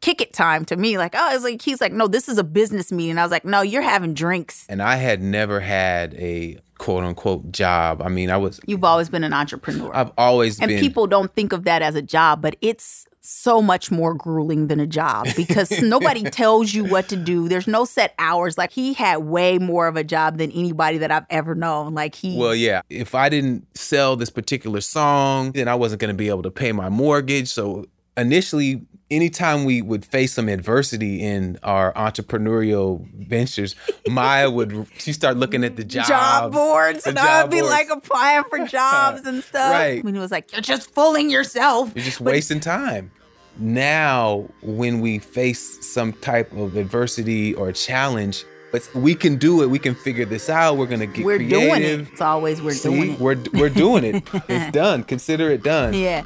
kick 0.00 0.20
it 0.20 0.32
time 0.32 0.64
to 0.66 0.76
me. 0.76 0.98
Like, 0.98 1.14
oh, 1.16 1.34
it's 1.34 1.44
like 1.44 1.62
he's 1.62 1.80
like, 1.80 1.92
no, 1.92 2.06
this 2.06 2.28
is 2.28 2.38
a 2.38 2.44
business 2.44 2.92
meeting. 2.92 3.18
I 3.18 3.22
was 3.22 3.30
like, 3.30 3.44
no, 3.44 3.62
you're 3.62 3.82
having 3.82 4.14
drinks. 4.14 4.66
And 4.68 4.82
I 4.82 4.96
had 4.96 5.22
never 5.22 5.60
had 5.60 6.14
a 6.14 6.58
quote 6.78 7.04
unquote 7.04 7.50
job. 7.52 8.02
I 8.02 8.08
mean, 8.08 8.30
I 8.30 8.36
was 8.36 8.60
You've 8.66 8.84
always 8.84 9.08
been 9.08 9.24
an 9.24 9.32
entrepreneur. 9.32 9.90
I've 9.94 10.12
always 10.16 10.58
been 10.58 10.70
and 10.70 10.76
been 10.76 10.80
people 10.80 11.06
don't 11.06 11.34
think 11.34 11.52
of 11.52 11.64
that 11.64 11.82
as 11.82 11.94
a 11.94 12.02
job, 12.02 12.40
but 12.40 12.56
it's 12.60 13.06
so 13.30 13.60
much 13.60 13.90
more 13.90 14.14
grueling 14.14 14.68
than 14.68 14.80
a 14.80 14.86
job 14.86 15.26
because 15.36 15.70
nobody 15.82 16.22
tells 16.22 16.72
you 16.72 16.82
what 16.82 17.08
to 17.10 17.16
do. 17.16 17.46
There's 17.46 17.66
no 17.66 17.84
set 17.84 18.14
hours. 18.18 18.56
Like 18.56 18.72
he 18.72 18.94
had 18.94 19.18
way 19.18 19.58
more 19.58 19.86
of 19.86 19.96
a 19.96 20.04
job 20.04 20.38
than 20.38 20.50
anybody 20.52 20.96
that 20.98 21.10
I've 21.10 21.26
ever 21.28 21.54
known. 21.54 21.92
Like 21.94 22.14
he 22.14 22.38
Well, 22.38 22.54
yeah. 22.54 22.80
If 22.88 23.14
I 23.14 23.28
didn't 23.28 23.66
sell 23.76 24.16
this 24.16 24.30
particular 24.30 24.80
song, 24.80 25.52
then 25.52 25.68
I 25.68 25.74
wasn't 25.74 26.00
going 26.00 26.08
to 26.08 26.16
be 26.16 26.28
able 26.28 26.42
to 26.44 26.50
pay 26.50 26.72
my 26.72 26.88
mortgage. 26.88 27.48
So 27.48 27.84
initially, 28.16 28.80
anytime 29.10 29.64
we 29.64 29.82
would 29.82 30.06
face 30.06 30.32
some 30.32 30.48
adversity 30.48 31.22
in 31.22 31.58
our 31.62 31.92
entrepreneurial 31.92 33.06
ventures, 33.14 33.76
Maya 34.08 34.50
would 34.50 34.86
she 34.98 35.12
start 35.12 35.36
looking 35.36 35.64
at 35.64 35.76
the 35.76 35.84
jobs, 35.84 36.08
job 36.08 36.52
boards 36.52 37.06
and 37.06 37.16
job 37.16 37.44
would 37.44 37.50
be 37.50 37.60
boards. 37.60 37.70
like 37.70 37.88
applying 37.90 38.44
for 38.44 38.58
jobs 38.66 39.26
and 39.26 39.44
stuff. 39.44 39.70
Right. 39.70 39.98
I 39.98 40.02
mean, 40.02 40.16
it 40.16 40.20
was 40.20 40.30
like, 40.30 40.50
You're 40.52 40.62
just 40.62 40.94
fooling 40.94 41.28
yourself. 41.28 41.92
You're 41.94 42.06
just 42.06 42.24
But 42.24 42.32
wasting 42.32 42.60
time. 42.60 43.10
Now, 43.58 44.46
when 44.62 45.00
we 45.00 45.18
face 45.18 45.84
some 45.86 46.12
type 46.12 46.52
of 46.52 46.76
adversity 46.76 47.54
or 47.54 47.72
challenge, 47.72 48.44
but 48.70 48.88
we 48.94 49.14
can 49.14 49.36
do 49.36 49.62
it. 49.62 49.66
We 49.70 49.78
can 49.78 49.94
figure 49.94 50.24
this 50.24 50.48
out. 50.50 50.76
We're 50.76 50.86
gonna 50.86 51.06
get 51.06 51.20
it. 51.20 51.24
We're 51.24 51.36
creative. 51.38 51.58
doing 51.60 51.82
it. 51.82 52.00
It's 52.12 52.20
always 52.20 52.60
we're 52.62 52.72
See, 52.72 52.90
doing 52.90 53.12
it. 53.14 53.20
we're 53.20 53.36
we're 53.54 53.68
doing 53.70 54.04
it. 54.04 54.22
it's 54.48 54.70
done. 54.72 55.02
Consider 55.04 55.50
it 55.50 55.62
done. 55.62 55.94
Yeah. 55.94 56.22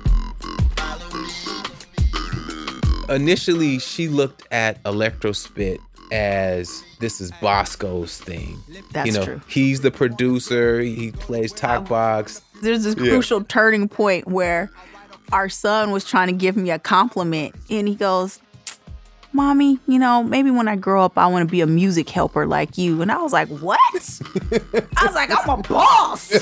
Initially, 3.09 3.79
she 3.79 4.09
looked 4.09 4.47
at 4.51 4.83
Electrospit 4.85 5.79
as 6.11 6.83
this 7.01 7.21
is 7.21 7.31
Bosco's 7.41 8.19
thing. 8.19 8.59
That's 8.93 9.07
you 9.07 9.13
know, 9.13 9.25
true. 9.25 9.41
He's 9.49 9.81
the 9.81 9.91
producer. 9.91 10.81
He 10.81 11.13
plays 11.13 11.53
talk 11.53 11.89
box. 11.89 12.43
There's 12.63 12.85
this 12.85 12.95
Yeah. 12.97 13.11
crucial 13.11 13.43
turning 13.45 13.89
point 13.89 14.29
where 14.29 14.71
our 15.33 15.49
son 15.49 15.91
was 15.91 16.05
trying 16.05 16.29
to 16.29 16.35
give 16.35 16.57
me 16.57 16.71
a 16.71 16.79
compliment 16.79 17.55
and 17.71 17.89
he 17.89 17.95
goes, 17.95 18.39
Mommy, 19.33 19.79
you 19.87 19.99
know, 19.99 20.23
maybe 20.23 20.51
when 20.51 20.69
I 20.69 20.77
grow 20.77 21.03
up, 21.03 21.17
I 21.17 21.27
want 21.27 21.49
to 21.49 21.51
be 21.51 21.63
a 21.63 21.67
music 21.67 22.11
helper 22.11 22.47
like 22.47 22.77
you. 22.77 23.01
And 23.01 23.11
I 23.11 23.17
was 23.23 23.33
like, 23.33 23.49
What? 23.49 23.81
I 24.97 25.07
was 25.07 25.15
like, 25.15 25.31
I'm 25.31 25.49
a 25.49 25.63
boss. 25.63 26.33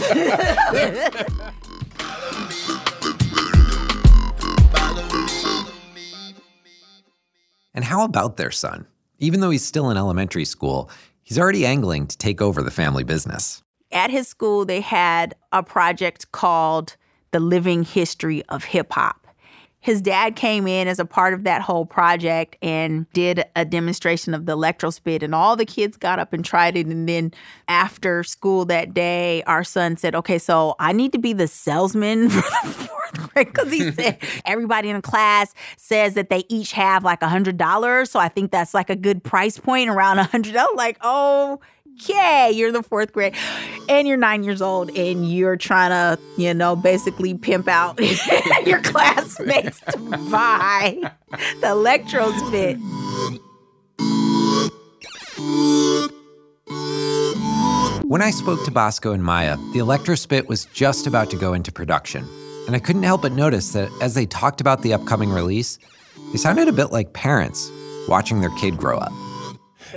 And 7.72 7.85
how 7.85 8.05
about 8.05 8.37
their 8.37 8.50
son? 8.50 8.87
Even 9.20 9.40
though 9.40 9.50
he's 9.50 9.64
still 9.64 9.90
in 9.90 9.96
elementary 9.96 10.44
school, 10.44 10.90
he's 11.22 11.38
already 11.38 11.64
angling 11.64 12.09
to 12.09 12.18
take 12.18 12.42
over 12.42 12.62
the 12.62 12.70
family 12.70 13.05
business. 13.05 13.62
At 13.92 14.11
his 14.11 14.26
school, 14.26 14.64
they 14.64 14.81
had 14.81 15.35
a 15.53 15.62
project 15.62 16.33
called 16.33 16.96
the 17.32 17.40
living 17.40 17.84
history 17.84 18.42
of 18.48 18.64
hip 18.64 18.92
hop. 18.92 19.26
His 19.82 20.02
dad 20.02 20.36
came 20.36 20.66
in 20.66 20.88
as 20.88 20.98
a 20.98 21.06
part 21.06 21.32
of 21.32 21.44
that 21.44 21.62
whole 21.62 21.86
project 21.86 22.56
and 22.60 23.10
did 23.14 23.44
a 23.56 23.64
demonstration 23.64 24.34
of 24.34 24.44
the 24.44 24.54
electrospit, 24.54 25.22
and 25.22 25.34
all 25.34 25.56
the 25.56 25.64
kids 25.64 25.96
got 25.96 26.18
up 26.18 26.34
and 26.34 26.44
tried 26.44 26.76
it. 26.76 26.86
And 26.86 27.08
then 27.08 27.32
after 27.66 28.22
school 28.22 28.66
that 28.66 28.92
day, 28.92 29.42
our 29.44 29.64
son 29.64 29.96
said, 29.96 30.14
Okay, 30.14 30.38
so 30.38 30.74
I 30.78 30.92
need 30.92 31.12
to 31.12 31.18
be 31.18 31.32
the 31.32 31.48
salesman 31.48 32.28
for 32.30 32.42
the 32.42 32.90
because 33.34 33.72
he 33.72 33.90
said 33.92 34.18
everybody 34.44 34.88
in 34.88 34.96
the 34.96 35.02
class 35.02 35.54
says 35.76 36.14
that 36.14 36.30
they 36.30 36.44
each 36.48 36.72
have 36.72 37.04
like 37.04 37.22
a 37.22 37.26
$100. 37.26 38.08
So 38.08 38.18
I 38.18 38.28
think 38.28 38.50
that's 38.50 38.74
like 38.74 38.90
a 38.90 38.96
good 38.96 39.22
price 39.22 39.58
point 39.58 39.90
around 39.90 40.18
a 40.18 40.24
$100. 40.24 40.74
Like, 40.74 40.98
oh, 41.00 41.60
okay, 42.00 42.50
you're 42.52 42.72
the 42.72 42.82
fourth 42.82 43.12
grade 43.12 43.34
and 43.88 44.08
you're 44.08 44.16
nine 44.16 44.42
years 44.42 44.62
old 44.62 44.96
and 44.96 45.30
you're 45.30 45.56
trying 45.56 45.90
to, 45.90 46.22
you 46.36 46.54
know, 46.54 46.76
basically 46.76 47.34
pimp 47.34 47.68
out 47.68 47.98
your 48.66 48.80
classmates 48.80 49.80
to 49.80 49.98
buy 50.30 50.98
the 51.60 51.66
Electrospit. 51.66 52.80
When 58.04 58.22
I 58.22 58.30
spoke 58.30 58.64
to 58.64 58.70
Bosco 58.70 59.12
and 59.12 59.22
Maya, 59.22 59.56
the 59.72 59.78
Electrospit 59.78 60.48
was 60.48 60.64
just 60.66 61.06
about 61.06 61.30
to 61.30 61.36
go 61.36 61.52
into 61.54 61.70
production. 61.70 62.26
And 62.66 62.74
I 62.74 62.78
couldn't 62.78 63.04
help 63.04 63.22
but 63.22 63.32
notice 63.32 63.72
that 63.72 63.90
as 64.00 64.14
they 64.14 64.26
talked 64.26 64.60
about 64.60 64.82
the 64.82 64.92
upcoming 64.92 65.30
release, 65.30 65.78
they 66.32 66.38
sounded 66.38 66.68
a 66.68 66.72
bit 66.72 66.92
like 66.92 67.12
parents 67.12 67.70
watching 68.08 68.40
their 68.40 68.50
kid 68.58 68.76
grow 68.76 68.98
up. 68.98 69.12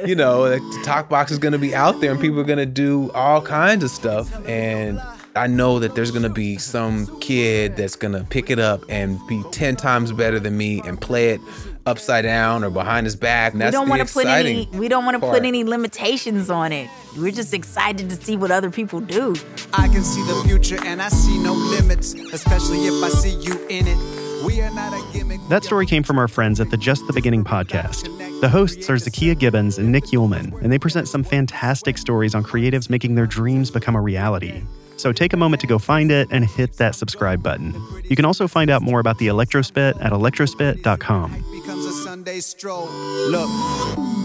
You 0.06 0.16
know, 0.16 0.42
like 0.42 0.62
the 0.62 0.82
talk 0.84 1.10
box 1.10 1.32
is 1.32 1.38
going 1.38 1.52
to 1.52 1.58
be 1.60 1.76
out 1.76 2.02
there 2.02 2.12
and 2.12 2.20
people 2.20 2.40
are 2.40 2.46
going 2.46 2.58
to 2.58 2.66
do 2.66 3.12
all 3.12 3.42
kinds 3.42 3.84
of 3.84 3.90
stuff. 3.92 4.34
And 4.48 5.02
I 5.36 5.48
know 5.48 5.80
that 5.80 5.96
there's 5.96 6.12
going 6.12 6.24
to 6.24 6.30
be 6.30 6.58
some 6.58 7.20
kid 7.20 7.76
that's 7.76 7.96
going 7.96 8.14
to 8.14 8.24
pick 8.24 8.50
it 8.50 8.60
up 8.60 8.84
and 8.90 9.20
be 9.28 9.44
10 9.52 9.76
times 9.76 10.12
better 10.12 10.40
than 10.40 10.58
me 10.58 10.82
and 10.86 11.00
play 11.00 11.30
it 11.30 11.42
upside 11.86 12.24
down 12.24 12.64
or 12.64 12.70
behind 12.70 13.06
his 13.06 13.16
back. 13.16 13.54
And 13.54 13.64
We 13.64 13.72
don't 13.72 13.90
want 13.90 14.08
to 14.08 14.14
put 14.14 14.28
any 14.28 14.70
we 14.74 14.88
don't 14.88 15.06
want 15.06 15.16
to 15.16 15.20
put 15.20 15.44
any 15.44 15.64
limitations 15.64 16.50
on 16.50 16.72
it. 16.72 16.90
We're 17.18 17.32
just 17.32 17.54
excited 17.54 18.10
to 18.10 18.16
see 18.16 18.38
what 18.38 18.52
other 18.52 18.70
people 18.70 19.00
do. 19.00 19.36
I 19.74 19.88
can 19.88 20.04
see 20.04 20.24
the 20.24 20.42
future 20.48 20.78
and 20.86 21.02
I 21.02 21.10
see 21.10 21.38
no 21.40 21.54
limits, 21.54 22.14
especially 22.14 22.86
if 22.88 23.04
I 23.04 23.10
see 23.10 23.36
you 23.40 23.60
in 23.68 23.88
it. 23.88 24.23
We 24.44 24.60
are 24.62 24.70
not 24.72 24.94
a 24.94 25.02
gimmick. 25.14 25.40
That 25.48 25.64
story 25.64 25.86
came 25.86 26.04
from 26.04 26.20
our 26.20 26.28
friends 26.28 26.60
at 26.60 26.70
the 26.70 26.76
Just 26.76 27.08
the 27.08 27.14
Beginning 27.14 27.46
podcast. 27.46 28.10
The 28.42 28.50
hosts 28.50 28.90
are 28.90 28.96
Zakiya 28.96 29.40
Gibbons 29.40 29.78
and 29.78 29.90
Nick 29.90 30.06
Yulman, 30.06 30.62
and 30.62 30.72
they 30.72 30.78
present 30.78 31.08
some 31.08 31.24
fantastic 31.24 31.98
stories 31.98 32.36
on 32.36 32.44
creatives 32.44 32.90
making 32.90 33.16
their 33.16 33.26
dreams 33.26 33.72
become 33.72 33.96
a 33.96 34.02
reality. 34.02 34.64
So 34.98 35.14
take 35.14 35.32
a 35.32 35.38
moment 35.38 35.62
to 35.62 35.68
go 35.68 35.80
find 35.80 36.12
it 36.12 36.28
and 36.30 36.44
hit 36.46 36.74
that 36.74 36.96
subscribe 36.96 37.42
button. 37.42 37.74
You 38.10 38.16
can 38.16 38.26
also 38.26 38.48
find 38.48 38.70
out 38.70 38.82
more 38.82 39.00
about 39.00 39.18
the 39.18 39.28
Electrospit 39.28 40.04
at 40.04 40.12
electrospit.com. 40.12 41.46
becomes 41.52 41.86
a 41.86 41.92
Sunday 41.92 42.40
stroll. 42.42 42.88
Look, 43.30 43.50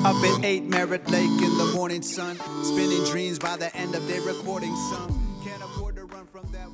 up 0.04 0.16
at 0.16 0.44
8 0.44 0.64
Merritt 0.64 1.08
Lake 1.10 1.30
in 1.30 1.58
the 1.58 1.72
morning 1.74 2.02
sun, 2.02 2.36
spinning 2.64 3.04
dreams 3.04 3.38
by 3.38 3.56
the 3.56 3.74
end 3.76 3.94
of 3.94 4.06
their 4.08 4.22
recording. 4.22 4.74
Some 4.90 5.38
can't 5.44 5.62
afford 5.62 5.94
to 5.96 6.04
run 6.06 6.26
from 6.26 6.46
that 6.52 6.68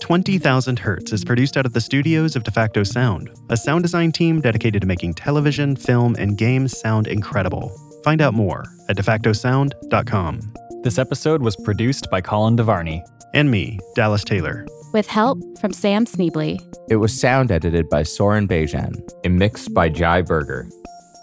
20,000 0.00 0.78
Hertz 0.80 1.12
is 1.12 1.24
produced 1.24 1.56
out 1.56 1.66
of 1.66 1.72
the 1.72 1.80
studios 1.80 2.34
of 2.34 2.42
De 2.42 2.50
facto 2.50 2.82
Sound, 2.82 3.30
a 3.48 3.56
sound 3.56 3.82
design 3.84 4.10
team 4.10 4.40
dedicated 4.40 4.82
to 4.82 4.88
making 4.88 5.14
television, 5.14 5.76
film, 5.76 6.16
and 6.18 6.36
games 6.36 6.76
sound 6.76 7.06
incredible. 7.06 7.70
Find 8.02 8.20
out 8.20 8.34
more 8.34 8.64
at 8.88 8.96
defactosound.com. 8.96 10.40
This 10.82 10.98
episode 10.98 11.42
was 11.42 11.54
produced 11.56 12.10
by 12.10 12.20
Colin 12.20 12.56
DeVarney. 12.56 13.02
And 13.34 13.50
me, 13.50 13.78
Dallas 13.94 14.24
Taylor. 14.24 14.66
With 14.92 15.06
help 15.06 15.38
from 15.60 15.72
Sam 15.72 16.06
Schneble. 16.06 16.58
It 16.88 16.96
was 16.96 17.18
sound 17.18 17.52
edited 17.52 17.88
by 17.88 18.02
Soren 18.02 18.48
Bejan 18.48 18.96
and 19.24 19.38
mixed 19.38 19.72
by 19.72 19.88
Jai 19.88 20.22
Berger. 20.22 20.68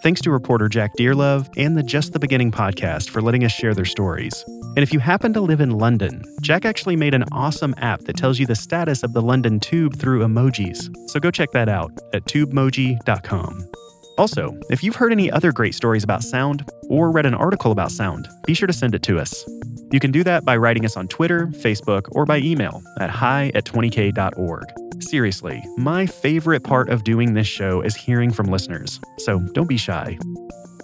Thanks 0.08 0.22
to 0.22 0.32
reporter 0.32 0.70
Jack 0.70 0.96
Dearlove 0.98 1.50
and 1.58 1.76
the 1.76 1.84
Just 1.84 2.14
the 2.14 2.20
Beginning 2.20 2.50
podcast 2.50 3.10
for 3.10 3.22
letting 3.22 3.44
us 3.44 3.52
share 3.52 3.74
their 3.74 3.84
stories. 3.84 4.42
And 4.48 4.78
if 4.78 4.94
you 4.94 5.00
happen 5.00 5.34
to 5.34 5.42
live 5.42 5.60
in 5.60 5.72
London, 5.72 6.24
Jack 6.42 6.64
actually 6.64 6.96
made 6.96 7.14
an 7.14 7.26
awesome 7.34 7.76
app 7.80 8.00
that 8.04 8.16
tells 8.16 8.40
you 8.40 8.46
the 8.46 8.56
status 8.56 9.04
of 9.04 9.12
the 9.12 9.22
London 9.22 9.60
tube 9.60 9.98
through 9.98 10.22
emojis. 10.22 10.90
So 11.10 11.20
go 11.20 11.30
check 11.30 11.52
that 11.52 11.68
out 11.68 11.92
at 12.14 12.24
tubemoji.com. 12.24 13.70
Also, 14.18 14.58
if 14.70 14.84
you've 14.84 14.96
heard 14.96 15.12
any 15.12 15.30
other 15.32 15.52
great 15.52 15.76
stories 15.76 16.04
about 16.04 16.24
sound 16.24 16.68
or 16.90 17.12
read 17.12 17.26
an 17.26 17.34
article 17.34 17.72
about 17.72 17.92
sound, 17.92 18.28
be 18.46 18.54
sure 18.54 18.68
to 18.68 18.74
send 18.74 18.96
it 18.96 19.04
to 19.04 19.20
us. 19.20 19.46
You 19.92 20.00
can 20.00 20.12
do 20.12 20.24
that 20.24 20.44
by 20.44 20.58
writing 20.58 20.86
us 20.86 20.98
on 20.98 21.08
Twitter, 21.08 21.48
Facebook, 21.48 22.08
or 22.12 22.26
by 22.26 22.38
email 22.40 22.82
at 23.00 23.10
hi 23.10 23.52
at 23.56 23.66
20k.org. 23.66 24.66
Seriously, 25.00 25.64
my 25.78 26.06
favorite 26.06 26.64
part 26.64 26.90
of 26.90 27.04
doing 27.04 27.34
this 27.34 27.48
show 27.48 27.82
is 27.82 27.96
hearing 27.96 28.32
from 28.32 28.48
listeners, 28.48 29.00
so 29.20 29.40
don't 29.54 29.70
be 29.70 29.78
shy. 29.78 30.18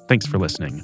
Thanks 0.07 0.25
for 0.25 0.37
listening. 0.37 0.81